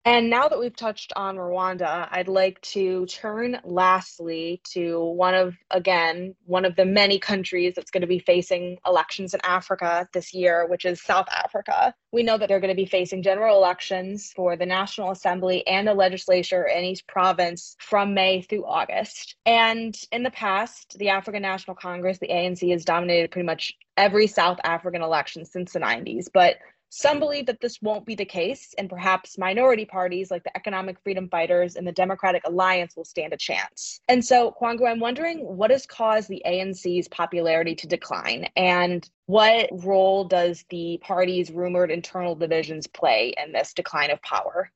And 0.06 0.30
now 0.30 0.48
that 0.48 0.58
we've 0.58 0.76
touched 0.76 1.12
on 1.16 1.36
Rwanda, 1.36 2.08
I'd 2.10 2.30
like 2.30 2.62
to 2.62 3.06
turn 3.08 3.60
lastly 3.66 4.62
to 4.72 5.04
one 5.04 5.36
of, 5.36 5.58
again, 5.72 6.36
one 6.46 6.64
of 6.64 6.78
the 6.78 6.86
many 6.86 7.20
countries 7.20 7.74
that's 7.76 7.92
going 7.92 8.02
to 8.02 8.08
be 8.08 8.20
facing 8.20 8.78
elections 8.88 9.34
in 9.34 9.42
Africa 9.44 10.08
this 10.14 10.34
year, 10.34 10.66
which 10.68 10.86
is 10.86 11.02
South 11.02 11.28
Africa. 11.30 11.94
We 12.14 12.24
know 12.24 12.38
that 12.38 12.48
they're 12.48 12.62
going 12.62 12.74
to 12.74 12.82
be 12.82 12.86
facing 12.86 13.24
general 13.24 13.58
elections 13.58 14.32
for 14.34 14.56
the 14.56 14.66
National 14.66 15.12
Assembly 15.12 15.68
and 15.68 15.86
the 15.86 15.94
legislature 15.94 16.64
in 16.64 16.86
each 16.86 17.06
province 17.06 17.76
from 17.80 18.14
May 18.14 18.42
through 18.42 18.66
August. 18.66 19.36
And 19.46 20.00
in 20.14 20.24
the 20.24 20.32
past, 20.32 20.98
the 20.98 21.10
African 21.10 21.42
National 21.42 21.76
Congress, 21.76 22.20
the 22.20 22.30
ANC, 22.30 22.72
has 22.72 22.86
dominated 22.86 23.32
pretty 23.32 23.46
much 23.46 23.74
every 23.98 24.28
South 24.28 24.60
African 24.64 25.02
election 25.02 25.44
since 25.44 25.74
the 25.74 25.80
90s. 25.80 26.30
But 26.34 26.56
some 26.90 27.20
believe 27.20 27.46
that 27.46 27.62
this 27.62 27.82
won't 27.82 28.06
be 28.06 28.16
the 28.16 28.26
case, 28.26 28.74
and 28.78 28.90
perhaps 28.90 29.38
minority 29.38 29.86
parties 29.86 30.32
like 30.32 30.44
the 30.44 30.56
Economic 30.58 30.98
Freedom 31.04 31.30
Fighters 31.30 31.76
and 31.76 31.88
the 31.88 31.92
Democratic 31.92 32.42
Alliance 32.46 32.96
will 32.96 33.06
stand 33.06 33.34
a 33.34 33.38
chance. 33.38 34.02
And 34.08 34.24
so, 34.24 34.56
Kwangu, 34.60 34.90
I'm 34.90 35.00
wondering 35.00 35.40
what 35.40 35.72
has 35.72 35.86
caused 35.86 36.30
the 36.30 36.42
ANC's 36.46 37.08
popularity 37.08 37.76
to 37.76 37.88
decline, 37.88 38.48
and 38.56 39.08
what 39.28 39.70
role 39.72 40.24
does 40.26 40.66
the 40.70 41.00
party's 41.02 41.52
rumored 41.52 41.92
internal 41.92 42.36
divisions 42.36 42.88
play 42.88 43.34
in 43.44 43.52
this 43.52 43.74
decline 43.74 44.12
of 44.12 44.22
power? 44.22 44.72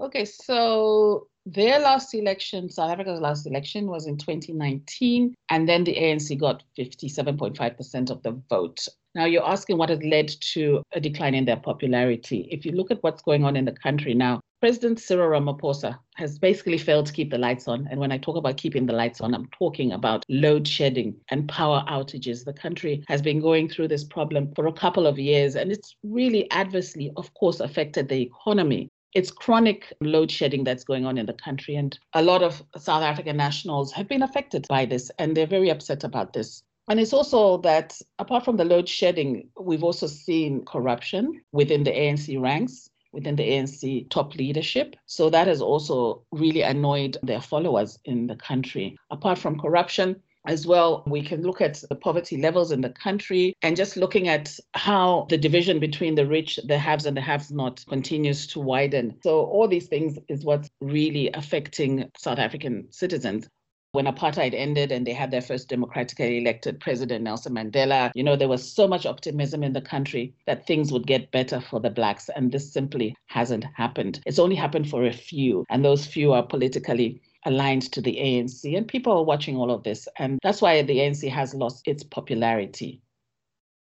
Okay, 0.00 0.24
so 0.24 1.26
their 1.44 1.78
last 1.80 2.14
election, 2.14 2.68
South 2.68 2.90
Africa's 2.90 3.20
last 3.20 3.46
election, 3.46 3.86
was 3.86 4.06
in 4.06 4.16
2019, 4.16 5.34
and 5.50 5.68
then 5.68 5.82
the 5.82 5.96
ANC 5.96 6.38
got 6.38 6.62
57.5% 6.78 8.10
of 8.10 8.22
the 8.22 8.40
vote. 8.48 8.86
Now, 9.18 9.24
you're 9.24 9.44
asking 9.44 9.78
what 9.78 9.88
has 9.88 10.00
led 10.04 10.28
to 10.52 10.80
a 10.92 11.00
decline 11.00 11.34
in 11.34 11.44
their 11.44 11.56
popularity. 11.56 12.46
If 12.52 12.64
you 12.64 12.70
look 12.70 12.92
at 12.92 13.02
what's 13.02 13.20
going 13.20 13.44
on 13.44 13.56
in 13.56 13.64
the 13.64 13.72
country 13.72 14.14
now, 14.14 14.38
President 14.60 15.00
Cyril 15.00 15.30
Ramaphosa 15.30 15.98
has 16.14 16.38
basically 16.38 16.78
failed 16.78 17.06
to 17.06 17.12
keep 17.12 17.32
the 17.32 17.36
lights 17.36 17.66
on. 17.66 17.88
And 17.90 17.98
when 17.98 18.12
I 18.12 18.18
talk 18.18 18.36
about 18.36 18.58
keeping 18.58 18.86
the 18.86 18.92
lights 18.92 19.20
on, 19.20 19.34
I'm 19.34 19.48
talking 19.48 19.90
about 19.90 20.24
load 20.28 20.68
shedding 20.68 21.16
and 21.32 21.48
power 21.48 21.84
outages. 21.88 22.44
The 22.44 22.52
country 22.52 23.02
has 23.08 23.20
been 23.20 23.40
going 23.40 23.68
through 23.68 23.88
this 23.88 24.04
problem 24.04 24.52
for 24.54 24.68
a 24.68 24.72
couple 24.72 25.04
of 25.04 25.18
years, 25.18 25.56
and 25.56 25.72
it's 25.72 25.96
really 26.04 26.48
adversely, 26.52 27.10
of 27.16 27.34
course, 27.34 27.58
affected 27.58 28.08
the 28.08 28.22
economy. 28.22 28.88
It's 29.14 29.32
chronic 29.32 29.92
load 30.00 30.30
shedding 30.30 30.62
that's 30.62 30.84
going 30.84 31.06
on 31.06 31.18
in 31.18 31.26
the 31.26 31.32
country. 31.32 31.74
And 31.74 31.98
a 32.12 32.22
lot 32.22 32.44
of 32.44 32.62
South 32.76 33.02
African 33.02 33.36
nationals 33.36 33.90
have 33.94 34.06
been 34.06 34.22
affected 34.22 34.64
by 34.68 34.84
this, 34.84 35.10
and 35.18 35.36
they're 35.36 35.48
very 35.48 35.70
upset 35.70 36.04
about 36.04 36.34
this. 36.34 36.62
And 36.88 36.98
it's 36.98 37.12
also 37.12 37.58
that 37.58 38.00
apart 38.18 38.44
from 38.44 38.56
the 38.56 38.64
load 38.64 38.88
shedding, 38.88 39.48
we've 39.60 39.84
also 39.84 40.06
seen 40.06 40.64
corruption 40.64 41.42
within 41.52 41.84
the 41.84 41.90
ANC 41.90 42.40
ranks, 42.40 42.88
within 43.12 43.36
the 43.36 43.42
ANC 43.42 44.08
top 44.08 44.34
leadership. 44.36 44.96
So 45.04 45.28
that 45.28 45.46
has 45.48 45.60
also 45.60 46.22
really 46.32 46.62
annoyed 46.62 47.18
their 47.22 47.42
followers 47.42 47.98
in 48.06 48.26
the 48.26 48.36
country. 48.36 48.96
Apart 49.10 49.38
from 49.38 49.60
corruption, 49.60 50.16
as 50.46 50.66
well, 50.66 51.04
we 51.06 51.20
can 51.20 51.42
look 51.42 51.60
at 51.60 51.82
the 51.90 51.94
poverty 51.94 52.38
levels 52.38 52.72
in 52.72 52.80
the 52.80 52.90
country 52.90 53.54
and 53.60 53.76
just 53.76 53.98
looking 53.98 54.28
at 54.28 54.58
how 54.72 55.26
the 55.28 55.36
division 55.36 55.78
between 55.78 56.14
the 56.14 56.26
rich, 56.26 56.58
the 56.64 56.78
haves, 56.78 57.04
and 57.04 57.14
the 57.14 57.20
haves 57.20 57.50
not 57.50 57.84
continues 57.86 58.46
to 58.46 58.60
widen. 58.60 59.14
So, 59.22 59.40
all 59.40 59.68
these 59.68 59.88
things 59.88 60.18
is 60.28 60.46
what's 60.46 60.70
really 60.80 61.30
affecting 61.34 62.10
South 62.16 62.38
African 62.38 62.86
citizens 62.90 63.46
when 63.92 64.04
apartheid 64.04 64.54
ended 64.54 64.92
and 64.92 65.06
they 65.06 65.12
had 65.12 65.30
their 65.30 65.40
first 65.40 65.68
democratically 65.68 66.38
elected 66.38 66.78
president, 66.78 67.24
Nelson 67.24 67.54
Mandela, 67.54 68.10
you 68.14 68.22
know, 68.22 68.36
there 68.36 68.48
was 68.48 68.70
so 68.70 68.86
much 68.86 69.06
optimism 69.06 69.62
in 69.62 69.72
the 69.72 69.80
country 69.80 70.34
that 70.46 70.66
things 70.66 70.92
would 70.92 71.06
get 71.06 71.30
better 71.30 71.60
for 71.60 71.80
the 71.80 71.90
Blacks. 71.90 72.28
And 72.36 72.52
this 72.52 72.70
simply 72.72 73.16
hasn't 73.26 73.64
happened. 73.74 74.20
It's 74.26 74.38
only 74.38 74.56
happened 74.56 74.90
for 74.90 75.06
a 75.06 75.12
few, 75.12 75.64
and 75.70 75.84
those 75.84 76.06
few 76.06 76.32
are 76.32 76.42
politically 76.42 77.20
aligned 77.46 77.90
to 77.92 78.02
the 78.02 78.16
ANC. 78.16 78.76
And 78.76 78.86
people 78.86 79.12
are 79.12 79.24
watching 79.24 79.56
all 79.56 79.70
of 79.70 79.84
this. 79.84 80.06
And 80.18 80.38
that's 80.42 80.60
why 80.60 80.82
the 80.82 80.98
ANC 80.98 81.30
has 81.30 81.54
lost 81.54 81.88
its 81.88 82.02
popularity. 82.02 83.00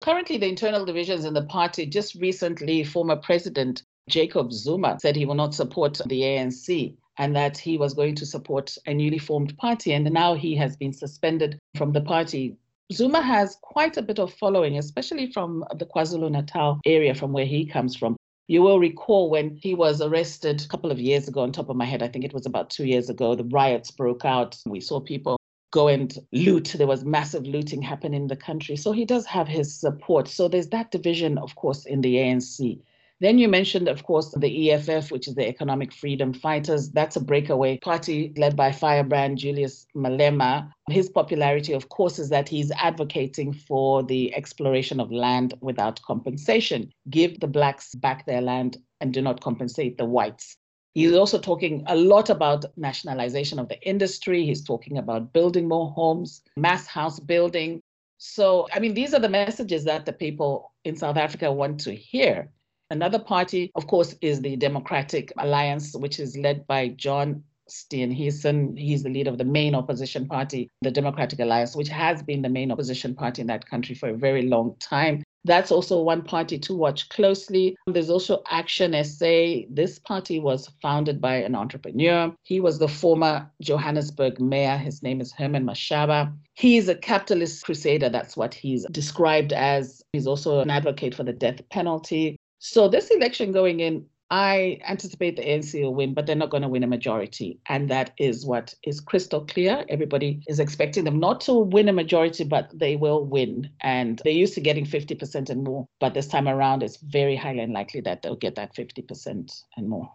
Currently, 0.02 0.38
the 0.38 0.50
internal 0.50 0.84
divisions 0.84 1.26
in 1.26 1.36
the 1.36 1.46
party, 1.46 1.86
just 1.86 2.16
recently, 2.16 2.84
former 2.84 3.18
President 3.18 3.84
Jacob 4.10 4.52
Zuma 4.52 4.98
said 5.00 5.16
he 5.16 5.26
will 5.26 5.36
not 5.36 5.54
support 5.54 6.02
the 6.08 6.22
ANC. 6.22 6.96
And 7.18 7.36
that 7.36 7.58
he 7.58 7.78
was 7.78 7.94
going 7.94 8.16
to 8.16 8.26
support 8.26 8.78
a 8.86 8.94
newly 8.94 9.18
formed 9.18 9.58
party. 9.58 9.94
And 9.94 10.10
now 10.12 10.34
he 10.34 10.56
has 10.56 10.76
been 10.76 10.94
suspended 10.94 11.60
from 11.76 11.92
the 11.92 12.02
party. 12.02 12.58
Zuma 12.92 13.22
has 13.22 13.58
quite 13.62 13.98
a 13.98 14.02
bit 14.02 14.20
of 14.20 14.34
following, 14.34 14.78
especially 14.78 15.32
from 15.32 15.64
the 15.76 15.86
KwaZulu 15.86 16.32
Natal 16.32 16.80
area 16.86 17.16
from 17.16 17.32
where 17.32 17.46
he 17.46 17.66
comes 17.66 17.96
from. 17.96 18.18
You 18.48 18.62
will 18.62 18.80
recall 18.80 19.30
when 19.30 19.56
he 19.56 19.76
was 19.76 20.02
arrested 20.02 20.62
a 20.62 20.68
couple 20.68 20.92
of 20.92 21.00
years 21.00 21.28
ago, 21.28 21.42
on 21.42 21.54
top 21.54 21.70
of 21.70 21.78
my 21.78 21.86
head, 21.86 22.04
I 22.04 22.10
think 22.10 22.26
it 22.26 22.34
was 22.34 22.46
about 22.46 22.70
two 22.70 22.86
years 22.86 23.10
ago, 23.10 23.34
the 23.34 23.46
riots 23.46 23.92
broke 23.92 24.26
out. 24.26 24.58
We 24.66 24.82
saw 24.82 25.00
people 25.00 25.38
go 25.72 25.88
and 25.88 26.18
loot. 26.34 26.76
There 26.78 26.88
was 26.88 27.06
massive 27.06 27.48
looting 27.48 27.82
happening 27.82 28.24
in 28.24 28.28
the 28.28 28.36
country. 28.36 28.76
So 28.76 28.92
he 28.92 29.06
does 29.06 29.26
have 29.26 29.48
his 29.48 29.74
support. 29.74 30.28
So 30.28 30.50
there's 30.50 30.68
that 30.70 30.92
division, 30.92 31.38
of 31.38 31.56
course, 31.56 31.86
in 31.86 32.02
the 32.02 32.16
ANC. 32.16 32.82
Then 33.22 33.38
you 33.38 33.48
mentioned, 33.48 33.88
of 33.88 34.04
course, 34.04 34.34
the 34.36 34.72
EFF, 34.72 35.12
which 35.12 35.28
is 35.28 35.36
the 35.36 35.48
Economic 35.48 35.94
Freedom 35.94 36.34
Fighters. 36.34 36.90
That's 36.90 37.18
a 37.18 37.24
breakaway 37.24 37.78
party 37.78 38.34
led 38.36 38.56
by 38.56 38.72
firebrand 38.72 39.38
Julius 39.38 39.86
Malema. 39.96 40.72
His 40.90 41.08
popularity, 41.08 41.74
of 41.74 41.88
course, 41.90 42.18
is 42.18 42.30
that 42.30 42.50
he's 42.50 42.72
advocating 42.72 43.54
for 43.54 44.02
the 44.02 44.34
expropriation 44.34 45.00
of 45.00 45.12
land 45.12 45.54
without 45.62 46.02
compensation. 46.02 46.92
Give 47.12 47.40
the 47.40 47.46
blacks 47.46 47.94
back 47.94 48.26
their 48.26 48.42
land 48.42 48.78
and 49.02 49.14
do 49.14 49.22
not 49.22 49.40
compensate 49.40 50.00
the 50.00 50.06
whites. 50.06 50.58
He's 50.96 51.14
also 51.14 51.38
talking 51.38 51.84
a 51.86 51.96
lot 51.96 52.32
about 52.32 52.66
nationalization 52.76 53.60
of 53.60 53.70
the 53.70 53.80
industry. 53.88 54.48
He's 54.48 54.64
talking 54.64 54.98
about 54.98 55.32
building 55.32 55.68
more 55.68 55.92
homes, 55.92 56.42
mass 56.58 56.88
house 56.88 57.20
building. 57.20 57.84
So, 58.18 58.68
I 58.74 58.80
mean, 58.80 58.96
these 58.96 59.14
are 59.14 59.20
the 59.20 59.30
messages 59.30 59.84
that 59.84 60.08
the 60.08 60.14
people 60.14 60.74
in 60.86 60.96
South 60.96 61.18
Africa 61.18 61.52
want 61.52 61.80
to 61.82 61.94
hear. 61.94 62.50
Another 62.92 63.20
party, 63.20 63.72
of 63.76 63.88
course, 63.88 64.16
is 64.20 64.42
the 64.42 64.58
Democratic 64.58 65.32
Alliance, 65.38 65.96
which 65.96 66.20
is 66.20 66.36
led 66.36 66.68
by 66.68 66.90
John 66.90 67.42
Steenhuisen. 67.70 68.78
He's 68.78 69.04
the 69.04 69.10
leader 69.10 69.30
of 69.30 69.38
the 69.38 69.46
main 69.46 69.76
opposition 69.76 70.28
party, 70.28 70.70
the 70.82 70.92
Democratic 70.92 71.40
Alliance, 71.40 71.74
which 71.74 71.88
has 71.88 72.22
been 72.22 72.42
the 72.42 72.50
main 72.50 72.70
opposition 72.70 73.16
party 73.16 73.42
in 73.42 73.48
that 73.48 73.66
country 73.66 73.96
for 73.96 74.10
a 74.10 74.18
very 74.18 74.42
long 74.42 74.76
time. 74.82 75.24
That's 75.46 75.72
also 75.72 76.02
one 76.02 76.22
party 76.22 76.60
to 76.60 76.76
watch 76.76 77.08
closely. 77.08 77.78
There's 77.88 78.10
also 78.10 78.44
Action 78.50 78.92
SA. 79.04 79.62
This 79.70 79.98
party 79.98 80.40
was 80.40 80.70
founded 80.82 81.22
by 81.22 81.36
an 81.36 81.56
entrepreneur. 81.56 82.36
He 82.44 82.60
was 82.60 82.78
the 82.78 82.90
former 82.90 83.50
Johannesburg 83.62 84.42
mayor. 84.42 84.78
His 84.78 85.02
name 85.02 85.22
is 85.22 85.32
Herman 85.32 85.66
Mashaba. 85.66 86.32
He's 86.54 86.90
a 86.90 86.96
capitalist 86.96 87.64
crusader. 87.64 88.10
That's 88.10 88.36
what 88.36 88.54
he's 88.54 88.86
described 88.92 89.54
as. 89.54 90.04
He's 90.14 90.28
also 90.28 90.60
an 90.60 90.70
advocate 90.70 91.16
for 91.16 91.24
the 91.24 91.34
death 91.34 91.68
penalty. 91.70 92.38
So 92.64 92.88
this 92.88 93.10
election 93.10 93.52
going 93.52 93.80
in, 93.80 94.06
I 94.30 94.80
anticipate 94.88 95.36
the 95.36 95.42
ANC 95.42 95.82
will 95.82 95.96
win, 95.96 96.14
but 96.14 96.28
they're 96.28 96.36
not 96.36 96.52
going 96.52 96.62
to 96.62 96.70
win 96.70 96.84
a 96.84 96.88
majority. 96.88 97.60
And 97.66 97.90
that 97.90 98.12
is 98.20 98.46
what 98.46 98.76
is 98.84 99.00
crystal 99.00 99.44
clear. 99.48 99.84
Everybody 99.90 100.44
is 100.48 100.60
expecting 100.60 101.04
them 101.04 101.20
not 101.20 101.42
to 101.42 101.54
win 101.56 101.90
a 101.90 101.94
majority, 101.94 102.44
but 102.44 102.70
they 102.72 102.96
will 102.98 103.26
win. 103.26 103.72
And 103.82 104.22
they're 104.24 104.32
used 104.32 104.54
to 104.54 104.62
getting 104.62 104.86
50% 104.86 105.50
and 105.50 105.64
more. 105.64 105.88
But 106.00 106.14
this 106.14 106.28
time 106.28 106.48
around, 106.48 106.84
it's 106.84 106.98
very 106.98 107.36
highly 107.36 107.62
unlikely 107.62 108.02
that 108.02 108.22
they'll 108.22 108.36
get 108.36 108.54
that 108.56 108.76
50% 108.76 109.64
and 109.76 109.90
more. 109.90 110.12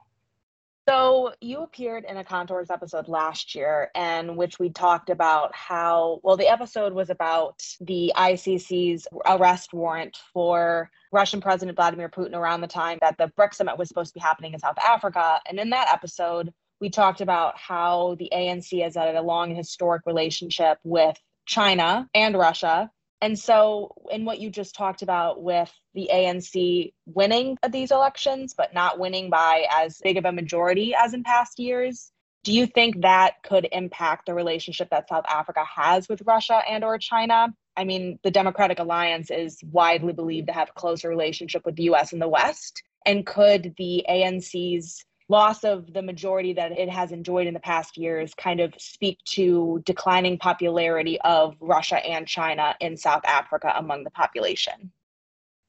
So 0.89 1.33
you 1.41 1.63
appeared 1.63 2.05
in 2.05 2.17
a 2.17 2.23
Contours 2.23 2.71
episode 2.71 3.09
last 3.09 3.57
year, 3.57 3.91
in 3.97 4.37
which 4.37 4.61
we 4.61 4.71
talked 4.71 5.11
about 5.11 5.53
how, 5.53 6.21
well, 6.23 6.37
the 6.37 6.47
episode 6.47 6.93
was 6.93 7.11
about 7.11 7.61
the 7.81 8.13
ICC's 8.17 9.09
arrest 9.27 9.73
warrant 9.73 10.17
for 10.33 10.89
Russian 11.11 11.41
President 11.41 11.75
Vladimir 11.75 12.09
Putin 12.09 12.35
around 12.35 12.61
the 12.61 12.69
time 12.69 12.99
that 13.01 13.19
the 13.19 13.33
BRICS 13.37 13.55
summit 13.55 13.79
was 13.79 13.89
supposed 13.89 14.11
to 14.11 14.21
be 14.21 14.23
happening 14.23 14.53
in 14.53 14.61
South 14.61 14.79
Africa. 14.79 15.41
And 15.49 15.59
in 15.59 15.71
that 15.71 15.93
episode, 15.93 16.55
we 16.81 16.89
talked 16.89 17.21
about 17.21 17.59
how 17.59 18.15
the 18.21 18.31
ANC 18.33 18.81
has 18.85 18.95
had 18.95 19.17
a 19.17 19.23
long 19.23 19.49
and 19.49 19.57
historic 19.57 20.03
relationship 20.07 20.79
with 20.85 21.19
China 21.47 22.09
and 22.15 22.37
Russia 22.37 22.93
and 23.21 23.39
so, 23.39 23.95
in 24.11 24.25
what 24.25 24.41
you 24.41 24.51
just 24.51 24.75
talked 24.75 25.03
about 25.03 25.43
with 25.43 25.73
the 25.95 26.11
ANC 26.13 26.93
winning 27.07 27.57
these 27.71 27.91
elections, 27.91 28.55
but 28.57 28.75
not 28.75 28.99
winning 28.99 29.31
by 29.31 29.67
as 29.73 29.99
big 30.03 30.19
of 30.19 30.27
a 30.27 30.33
majority 30.33 30.95
as 30.95 31.15
in 31.15 31.25
past 31.25 31.59
years, 31.59 32.13
do 32.45 32.53
you 32.53 32.67
think 32.67 33.01
that 33.01 33.43
could 33.43 33.67
impact 33.73 34.27
the 34.27 34.35
relationship 34.35 34.91
that 34.91 35.09
South 35.09 35.25
Africa 35.29 35.65
has 35.65 36.09
with 36.09 36.23
Russia 36.27 36.61
and 36.69 36.85
or 36.85 36.99
China? 36.99 37.49
I 37.77 37.85
mean, 37.85 38.19
the 38.23 38.31
Democratic 38.31 38.79
Alliance 38.79 39.31
is 39.31 39.59
widely 39.65 40.13
believed 40.13 40.47
to 40.49 40.53
have 40.53 40.69
a 40.69 40.79
closer 40.79 41.09
relationship 41.09 41.67
with 41.67 41.77
the 41.77 41.85
US 41.85 42.13
and 42.13 42.23
the 42.23 42.29
West. 42.29 42.83
And 43.05 43.27
could 43.27 43.75
the 43.79 44.05
ANC's 44.09 45.05
loss 45.29 45.65
of 45.65 45.93
the 45.93 46.03
majority 46.03 46.53
that 46.53 46.73
it 46.73 46.89
has 46.89 47.13
enjoyed 47.13 47.47
in 47.47 47.55
the 47.55 47.61
past 47.61 47.97
years 47.97 48.33
kind 48.35 48.61
of 48.61 48.73
speak 48.79 49.19
to 49.25 49.83
declining 49.85 50.39
popularity 50.39 51.21
of 51.23 51.57
Russia 51.61 52.05
and 52.05 52.27
China 52.27 52.75
in 52.81 52.97
South 52.97 53.25
Africa 53.25 53.73
among 53.77 54.05
the 54.05 54.11
population. 54.11 54.93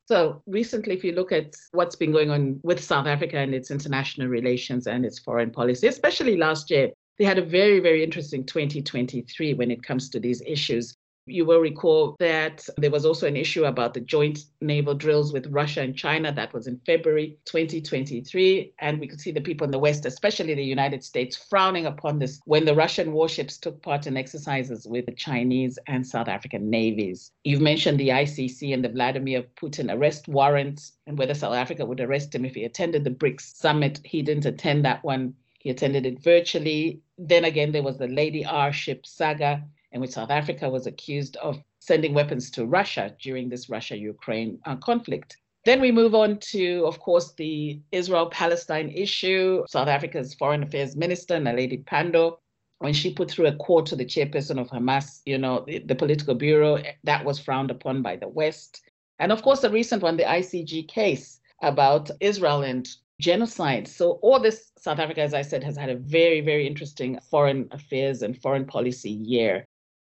So, 0.07 0.41
recently, 0.47 0.95
if 0.95 1.03
you 1.03 1.11
look 1.11 1.33
at 1.33 1.53
what's 1.71 1.97
been 1.97 2.13
going 2.13 2.29
on 2.29 2.61
with 2.63 2.81
South 2.81 3.07
Africa 3.07 3.37
and 3.37 3.53
its 3.53 3.71
international 3.71 4.27
relations 4.27 4.87
and 4.87 5.05
its 5.05 5.19
foreign 5.19 5.51
policy, 5.51 5.87
especially 5.87 6.37
last 6.37 6.71
year, 6.71 6.91
they 7.19 7.25
had 7.25 7.37
a 7.37 7.45
very, 7.45 7.81
very 7.81 8.03
interesting 8.03 8.45
2023 8.45 9.55
when 9.55 9.69
it 9.69 9.83
comes 9.83 10.09
to 10.09 10.19
these 10.19 10.41
issues. 10.45 10.95
You 11.27 11.45
will 11.45 11.59
recall 11.59 12.15
that 12.19 12.65
there 12.77 12.89
was 12.89 13.05
also 13.05 13.27
an 13.27 13.35
issue 13.35 13.65
about 13.65 13.93
the 13.93 13.99
joint 13.99 14.45
naval 14.61 14.93
drills 14.93 15.33
with 15.33 15.47
Russia 15.47 15.81
and 15.81 15.95
China. 15.95 16.31
That 16.31 16.53
was 16.53 16.67
in 16.67 16.79
February 16.85 17.37
2023. 17.45 18.73
And 18.79 18.99
we 18.99 19.07
could 19.07 19.19
see 19.19 19.31
the 19.31 19.41
people 19.41 19.65
in 19.65 19.71
the 19.71 19.79
West, 19.79 20.05
especially 20.05 20.53
the 20.53 20.63
United 20.63 21.03
States, 21.03 21.35
frowning 21.35 21.85
upon 21.85 22.19
this 22.19 22.39
when 22.45 22.63
the 22.63 22.75
Russian 22.75 23.11
warships 23.11 23.57
took 23.57 23.81
part 23.81 24.07
in 24.07 24.15
exercises 24.15 24.87
with 24.87 25.05
the 25.05 25.11
Chinese 25.11 25.77
and 25.87 26.07
South 26.07 26.29
African 26.29 26.69
navies. 26.69 27.31
You've 27.43 27.61
mentioned 27.61 27.99
the 27.99 28.09
ICC 28.09 28.73
and 28.73 28.83
the 28.83 28.89
Vladimir 28.89 29.43
Putin 29.61 29.93
arrest 29.93 30.27
warrant 30.27 30.91
and 31.07 31.17
whether 31.17 31.33
South 31.33 31.55
Africa 31.55 31.85
would 31.85 31.99
arrest 31.99 32.33
him 32.33 32.45
if 32.45 32.55
he 32.55 32.63
attended 32.63 33.03
the 33.03 33.11
BRICS 33.11 33.55
summit. 33.55 33.99
He 34.05 34.21
didn't 34.21 34.45
attend 34.45 34.85
that 34.85 35.03
one. 35.03 35.33
He 35.59 35.69
attended 35.71 36.05
it 36.05 36.23
virtually. 36.23 37.01
Then 37.17 37.43
again, 37.43 37.71
there 37.71 37.83
was 37.83 37.97
the 37.97 38.07
Lady 38.07 38.45
R 38.45 38.71
ship 38.71 39.05
saga 39.05 39.63
in 39.97 40.01
which 40.01 40.11
South 40.11 40.29
Africa 40.29 40.69
was 40.69 40.85
accused 40.85 41.37
of 41.37 41.59
sending 41.79 42.13
weapons 42.13 42.51
to 42.51 42.67
Russia 42.67 43.15
during 43.19 43.49
this 43.49 43.67
Russia 43.67 43.97
Ukraine 43.97 44.59
uh, 44.65 44.75
conflict. 44.75 45.37
Then 45.65 45.81
we 45.81 45.91
move 45.91 46.13
on 46.13 46.37
to, 46.51 46.85
of 46.85 46.99
course, 46.99 47.33
the 47.33 47.81
Israel 47.91 48.29
Palestine 48.29 48.89
issue. 48.89 49.63
South 49.67 49.87
Africa's 49.87 50.35
Foreign 50.35 50.61
Affairs 50.61 50.95
Minister, 50.95 51.39
Naledi 51.39 51.83
Pandor, 51.83 52.37
when 52.77 52.93
she 52.93 53.11
put 53.11 53.31
through 53.31 53.47
a 53.47 53.55
call 53.55 53.81
to 53.85 53.95
the 53.95 54.05
chairperson 54.05 54.61
of 54.61 54.69
Hamas, 54.69 55.21
you 55.25 55.39
know, 55.39 55.63
the, 55.65 55.79
the 55.79 55.95
political 55.95 56.35
bureau, 56.35 56.77
that 57.03 57.25
was 57.25 57.39
frowned 57.39 57.71
upon 57.71 58.03
by 58.03 58.15
the 58.15 58.27
West. 58.27 58.83
And 59.17 59.31
of 59.31 59.41
course, 59.41 59.61
the 59.61 59.71
recent 59.71 60.03
one, 60.03 60.15
the 60.15 60.23
ICJ 60.23 60.87
case 60.87 61.39
about 61.63 62.11
Israel 62.19 62.61
and 62.61 62.87
genocide. 63.19 63.87
So 63.87 64.19
all 64.21 64.39
this, 64.39 64.71
South 64.77 64.99
Africa, 64.99 65.21
as 65.21 65.33
I 65.33 65.41
said, 65.41 65.63
has 65.63 65.75
had 65.75 65.89
a 65.89 65.95
very, 65.95 66.41
very 66.41 66.67
interesting 66.67 67.19
foreign 67.31 67.67
affairs 67.71 68.21
and 68.21 68.39
foreign 68.39 68.65
policy 68.65 69.09
year. 69.09 69.65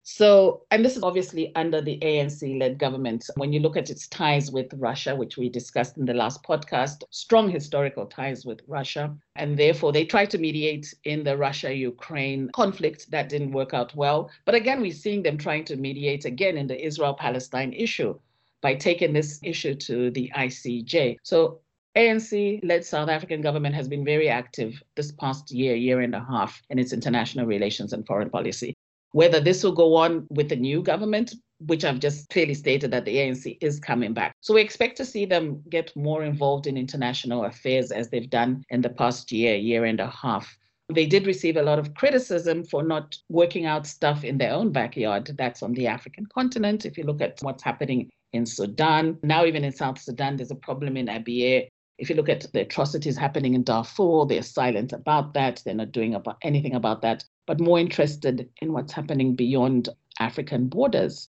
So, 0.09 0.61
and 0.71 0.85
this 0.85 0.95
is 0.95 1.03
obviously 1.03 1.53
under 1.55 1.81
the 1.81 1.99
ANC 1.99 2.57
led 2.57 2.79
government. 2.79 3.29
When 3.35 3.51
you 3.51 3.59
look 3.59 3.75
at 3.75 3.89
its 3.89 4.07
ties 4.07 4.49
with 4.49 4.73
Russia, 4.77 5.13
which 5.13 5.35
we 5.35 5.49
discussed 5.49 5.97
in 5.97 6.05
the 6.05 6.13
last 6.13 6.41
podcast, 6.43 7.03
strong 7.09 7.49
historical 7.49 8.05
ties 8.05 8.45
with 8.45 8.61
Russia. 8.67 9.13
And 9.35 9.59
therefore, 9.59 9.91
they 9.91 10.05
tried 10.05 10.29
to 10.29 10.37
mediate 10.37 10.95
in 11.03 11.25
the 11.25 11.35
Russia 11.35 11.73
Ukraine 11.73 12.49
conflict. 12.55 13.11
That 13.11 13.27
didn't 13.27 13.51
work 13.51 13.73
out 13.73 13.93
well. 13.95 14.31
But 14.45 14.55
again, 14.55 14.79
we're 14.79 14.93
seeing 14.93 15.23
them 15.23 15.37
trying 15.37 15.65
to 15.65 15.75
mediate 15.75 16.23
again 16.23 16.57
in 16.57 16.67
the 16.67 16.81
Israel 16.81 17.13
Palestine 17.13 17.73
issue 17.73 18.17
by 18.61 18.75
taking 18.75 19.11
this 19.11 19.41
issue 19.43 19.75
to 19.75 20.09
the 20.11 20.31
ICJ. 20.33 21.17
So, 21.23 21.59
ANC 21.97 22.61
led 22.63 22.85
South 22.85 23.09
African 23.09 23.41
government 23.41 23.75
has 23.75 23.89
been 23.89 24.05
very 24.05 24.29
active 24.29 24.81
this 24.95 25.11
past 25.11 25.51
year, 25.51 25.75
year 25.75 25.99
and 25.99 26.15
a 26.15 26.23
half 26.23 26.61
in 26.69 26.79
its 26.79 26.93
international 26.93 27.45
relations 27.45 27.91
and 27.91 28.07
foreign 28.07 28.29
policy. 28.29 28.76
Whether 29.17 29.39
this 29.39 29.63
will 29.63 29.71
go 29.71 29.95
on 29.95 30.27
with 30.29 30.47
the 30.47 30.55
new 30.55 30.83
government, 30.83 31.33
which 31.65 31.83
I've 31.83 31.97
just 31.97 32.29
clearly 32.29 32.53
stated 32.53 32.91
that 32.91 33.03
the 33.03 33.15
ANC 33.15 33.57
is 33.61 33.79
coming 33.79 34.13
back. 34.13 34.35
So 34.41 34.53
we 34.53 34.61
expect 34.61 34.95
to 34.97 35.05
see 35.05 35.25
them 35.25 35.63
get 35.69 35.91
more 35.95 36.23
involved 36.23 36.67
in 36.67 36.77
international 36.77 37.45
affairs 37.45 37.91
as 37.91 38.11
they've 38.11 38.29
done 38.29 38.63
in 38.69 38.81
the 38.81 38.91
past 38.91 39.31
year, 39.31 39.55
year 39.55 39.85
and 39.85 39.99
a 39.99 40.05
half. 40.05 40.55
They 40.93 41.07
did 41.07 41.25
receive 41.25 41.57
a 41.57 41.63
lot 41.63 41.79
of 41.79 41.95
criticism 41.95 42.63
for 42.63 42.83
not 42.83 43.15
working 43.27 43.65
out 43.65 43.87
stuff 43.87 44.23
in 44.23 44.37
their 44.37 44.51
own 44.51 44.71
backyard. 44.71 45.31
That's 45.35 45.63
on 45.63 45.73
the 45.73 45.87
African 45.87 46.27
continent. 46.27 46.85
If 46.85 46.95
you 46.95 47.03
look 47.03 47.19
at 47.19 47.39
what's 47.41 47.63
happening 47.63 48.11
in 48.33 48.45
Sudan, 48.45 49.17
now 49.23 49.45
even 49.45 49.63
in 49.63 49.71
South 49.71 49.99
Sudan, 49.99 50.37
there's 50.37 50.51
a 50.51 50.63
problem 50.67 50.95
in 50.95 51.07
Abyei. 51.07 51.69
If 51.97 52.11
you 52.11 52.15
look 52.15 52.29
at 52.29 52.45
the 52.53 52.61
atrocities 52.61 53.17
happening 53.17 53.55
in 53.55 53.63
Darfur, 53.63 54.27
they're 54.27 54.43
silent 54.43 54.93
about 54.93 55.33
that. 55.33 55.63
They're 55.65 55.73
not 55.73 55.91
doing 55.91 56.13
about 56.13 56.37
anything 56.43 56.75
about 56.75 57.01
that 57.01 57.23
but 57.47 57.59
more 57.59 57.79
interested 57.79 58.47
in 58.61 58.73
what's 58.73 58.93
happening 58.93 59.35
beyond 59.35 59.89
African 60.19 60.67
borders. 60.67 61.29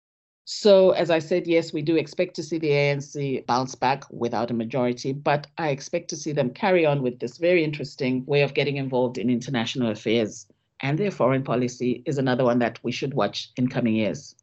So, 0.46 0.90
as 0.90 1.10
I 1.10 1.18
said, 1.18 1.46
yes, 1.46 1.72
we 1.72 1.82
do 1.82 1.96
expect 1.96 2.36
to 2.36 2.42
see 2.42 2.58
the 2.58 2.70
ANC 2.70 3.46
bounce 3.46 3.74
back 3.74 4.04
without 4.10 4.50
a 4.50 4.54
majority, 4.54 5.12
but 5.12 5.46
I 5.58 5.68
expect 5.68 6.08
to 6.10 6.16
see 6.16 6.32
them 6.32 6.50
carry 6.50 6.86
on 6.86 7.02
with 7.02 7.18
this 7.18 7.38
very 7.38 7.64
interesting 7.64 8.24
way 8.26 8.42
of 8.42 8.54
getting 8.54 8.76
involved 8.76 9.18
in 9.18 9.30
international 9.30 9.90
affairs. 9.90 10.46
And 10.80 10.98
their 10.98 11.10
foreign 11.10 11.44
policy 11.44 12.02
is 12.04 12.18
another 12.18 12.44
one 12.44 12.58
that 12.58 12.78
we 12.82 12.92
should 12.92 13.14
watch 13.14 13.50
in 13.56 13.68
coming 13.68 13.94
years. 13.96 14.34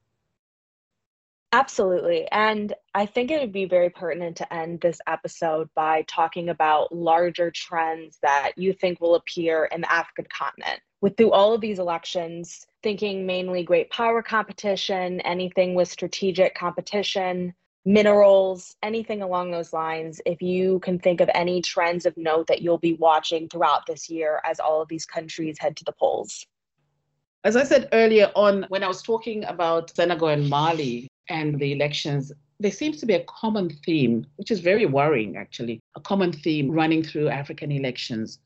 Absolutely. 1.53 2.27
And 2.31 2.73
I 2.95 3.05
think 3.05 3.29
it 3.29 3.41
would 3.41 3.51
be 3.51 3.65
very 3.65 3.89
pertinent 3.89 4.37
to 4.37 4.53
end 4.53 4.79
this 4.79 5.01
episode 5.05 5.69
by 5.75 6.05
talking 6.07 6.47
about 6.47 6.95
larger 6.95 7.51
trends 7.51 8.19
that 8.21 8.53
you 8.55 8.71
think 8.71 9.01
will 9.01 9.15
appear 9.15 9.65
in 9.65 9.81
the 9.81 9.91
African 9.91 10.25
continent. 10.35 10.79
With 11.01 11.17
through 11.17 11.31
all 11.31 11.53
of 11.53 11.59
these 11.59 11.79
elections, 11.79 12.67
thinking 12.83 13.25
mainly 13.25 13.63
great 13.63 13.89
power 13.89 14.21
competition, 14.21 15.19
anything 15.21 15.75
with 15.75 15.89
strategic 15.89 16.55
competition, 16.55 17.53
minerals, 17.83 18.75
anything 18.81 19.21
along 19.21 19.51
those 19.51 19.73
lines, 19.73 20.21
if 20.25 20.41
you 20.41 20.79
can 20.79 20.99
think 20.99 21.19
of 21.19 21.29
any 21.33 21.61
trends 21.61 22.05
of 22.05 22.15
note 22.15 22.47
that 22.47 22.61
you'll 22.61 22.77
be 22.77 22.93
watching 22.93 23.49
throughout 23.49 23.85
this 23.87 24.09
year 24.09 24.39
as 24.45 24.61
all 24.61 24.81
of 24.81 24.87
these 24.87 25.05
countries 25.05 25.57
head 25.59 25.75
to 25.75 25.83
the 25.83 25.91
polls. 25.91 26.45
As 27.43 27.55
I 27.55 27.63
said 27.63 27.89
earlier 27.91 28.31
on, 28.35 28.67
when 28.69 28.83
I 28.83 28.87
was 28.87 29.01
talking 29.01 29.43
about 29.45 29.93
Senegal 29.95 30.27
and 30.27 30.47
Mali, 30.47 31.07
and 31.29 31.59
the 31.59 31.71
elections, 31.71 32.31
there 32.59 32.71
seems 32.71 32.99
to 32.99 33.05
be 33.05 33.13
a 33.13 33.23
common 33.25 33.69
theme, 33.85 34.25
which 34.35 34.51
is 34.51 34.59
very 34.59 34.85
worrying 34.85 35.37
actually, 35.37 35.81
a 35.95 35.99
common 35.99 36.31
theme 36.31 36.69
running 36.69 37.03
through 37.03 37.29
African 37.29 37.71
elections, 37.71 38.39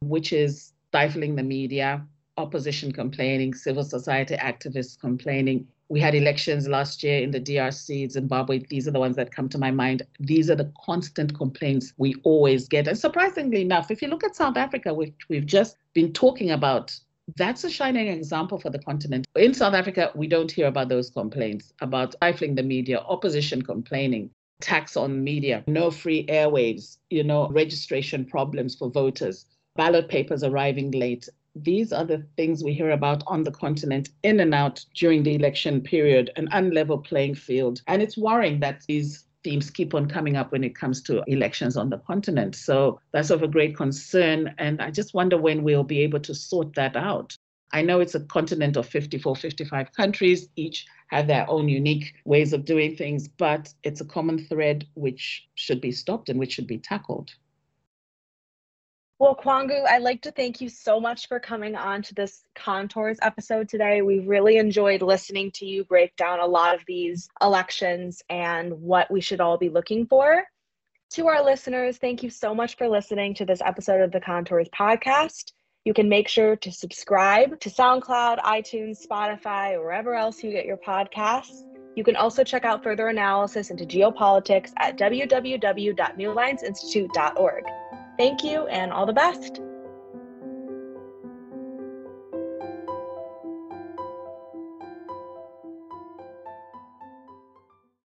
which 0.00 0.32
is 0.32 0.72
stifling 0.88 1.36
the 1.36 1.42
media, 1.42 2.04
opposition 2.36 2.92
complaining, 2.92 3.54
civil 3.54 3.84
society 3.84 4.34
activists 4.36 4.98
complaining. 4.98 5.66
We 5.88 6.00
had 6.00 6.14
elections 6.14 6.66
last 6.68 7.02
year 7.02 7.22
in 7.22 7.30
the 7.30 7.40
DRC, 7.40 8.10
Zimbabwe. 8.10 8.60
These 8.70 8.88
are 8.88 8.92
the 8.92 9.00
ones 9.00 9.16
that 9.16 9.34
come 9.34 9.48
to 9.50 9.58
my 9.58 9.70
mind. 9.70 10.02
These 10.18 10.50
are 10.50 10.54
the 10.54 10.72
constant 10.82 11.36
complaints 11.36 11.92
we 11.98 12.14
always 12.24 12.66
get. 12.66 12.88
And 12.88 12.98
surprisingly 12.98 13.60
enough, 13.60 13.90
if 13.90 14.00
you 14.00 14.08
look 14.08 14.24
at 14.24 14.34
South 14.34 14.56
Africa, 14.56 14.94
which 14.94 15.14
we've 15.28 15.46
just 15.46 15.76
been 15.92 16.12
talking 16.12 16.50
about 16.50 16.98
that's 17.36 17.64
a 17.64 17.70
shining 17.70 18.08
example 18.08 18.58
for 18.58 18.70
the 18.70 18.78
continent. 18.78 19.26
In 19.36 19.54
South 19.54 19.74
Africa, 19.74 20.10
we 20.14 20.26
don't 20.26 20.50
hear 20.50 20.66
about 20.66 20.88
those 20.88 21.10
complaints 21.10 21.72
about 21.80 22.14
stifling 22.14 22.54
the 22.54 22.62
media, 22.62 22.98
opposition 23.00 23.62
complaining, 23.62 24.30
tax 24.60 24.96
on 24.96 25.22
media, 25.22 25.64
no 25.66 25.90
free 25.90 26.26
airwaves, 26.26 26.98
you 27.10 27.24
know, 27.24 27.48
registration 27.48 28.24
problems 28.24 28.74
for 28.74 28.90
voters, 28.90 29.46
ballot 29.76 30.08
papers 30.08 30.42
arriving 30.42 30.90
late. 30.90 31.28
These 31.54 31.92
are 31.92 32.04
the 32.04 32.24
things 32.36 32.64
we 32.64 32.72
hear 32.72 32.90
about 32.90 33.22
on 33.26 33.44
the 33.44 33.50
continent 33.50 34.08
in 34.22 34.40
and 34.40 34.54
out 34.54 34.84
during 34.94 35.22
the 35.22 35.34
election 35.34 35.80
period, 35.80 36.30
an 36.36 36.48
unlevel 36.48 37.04
playing 37.04 37.34
field. 37.34 37.82
And 37.86 38.02
it's 38.02 38.16
worrying 38.16 38.60
that 38.60 38.82
these 38.88 39.26
themes 39.44 39.70
keep 39.70 39.94
on 39.94 40.08
coming 40.08 40.36
up 40.36 40.52
when 40.52 40.64
it 40.64 40.74
comes 40.74 41.02
to 41.02 41.22
elections 41.26 41.76
on 41.76 41.90
the 41.90 41.98
continent. 41.98 42.54
So 42.54 43.00
that's 43.12 43.30
of 43.30 43.42
a 43.42 43.48
great 43.48 43.76
concern. 43.76 44.54
And 44.58 44.80
I 44.80 44.90
just 44.90 45.14
wonder 45.14 45.38
when 45.38 45.62
we'll 45.62 45.84
be 45.84 46.00
able 46.00 46.20
to 46.20 46.34
sort 46.34 46.74
that 46.74 46.96
out. 46.96 47.36
I 47.74 47.80
know 47.80 48.00
it's 48.00 48.14
a 48.14 48.20
continent 48.20 48.76
of 48.76 48.86
54, 48.86 49.34
55 49.34 49.92
countries, 49.92 50.48
each 50.56 50.86
have 51.08 51.26
their 51.26 51.48
own 51.48 51.68
unique 51.68 52.14
ways 52.24 52.52
of 52.52 52.64
doing 52.64 52.96
things, 52.96 53.28
but 53.28 53.72
it's 53.82 54.00
a 54.00 54.04
common 54.04 54.38
thread 54.46 54.86
which 54.94 55.46
should 55.54 55.80
be 55.80 55.92
stopped 55.92 56.28
and 56.28 56.38
which 56.38 56.52
should 56.52 56.66
be 56.66 56.78
tackled. 56.78 57.30
Well, 59.22 59.36
Kwangu, 59.36 59.86
I'd 59.86 60.02
like 60.02 60.22
to 60.22 60.32
thank 60.32 60.60
you 60.60 60.68
so 60.68 60.98
much 60.98 61.28
for 61.28 61.38
coming 61.38 61.76
on 61.76 62.02
to 62.02 62.12
this 62.12 62.42
Contours 62.56 63.18
episode 63.22 63.68
today. 63.68 64.02
We 64.02 64.18
really 64.18 64.56
enjoyed 64.56 65.00
listening 65.00 65.52
to 65.52 65.64
you 65.64 65.84
break 65.84 66.16
down 66.16 66.40
a 66.40 66.46
lot 66.46 66.74
of 66.74 66.80
these 66.88 67.28
elections 67.40 68.20
and 68.28 68.72
what 68.72 69.08
we 69.12 69.20
should 69.20 69.40
all 69.40 69.58
be 69.58 69.68
looking 69.68 70.06
for. 70.06 70.42
To 71.10 71.28
our 71.28 71.44
listeners, 71.44 71.98
thank 71.98 72.24
you 72.24 72.30
so 72.30 72.52
much 72.52 72.76
for 72.76 72.88
listening 72.88 73.32
to 73.34 73.44
this 73.44 73.62
episode 73.64 74.00
of 74.00 74.10
the 74.10 74.18
Contours 74.18 74.68
podcast. 74.76 75.52
You 75.84 75.94
can 75.94 76.08
make 76.08 76.26
sure 76.26 76.56
to 76.56 76.72
subscribe 76.72 77.60
to 77.60 77.70
SoundCloud, 77.70 78.40
iTunes, 78.40 79.06
Spotify, 79.06 79.78
wherever 79.78 80.16
else 80.16 80.42
you 80.42 80.50
get 80.50 80.66
your 80.66 80.78
podcasts. 80.78 81.62
You 81.94 82.02
can 82.02 82.16
also 82.16 82.42
check 82.42 82.64
out 82.64 82.82
further 82.82 83.06
analysis 83.06 83.70
into 83.70 83.84
geopolitics 83.84 84.72
at 84.78 84.98
www.newlinesinstitute.org. 84.98 87.64
Thank 88.16 88.44
you 88.44 88.66
and 88.66 88.92
all 88.92 89.06
the 89.06 89.12
best. 89.12 89.60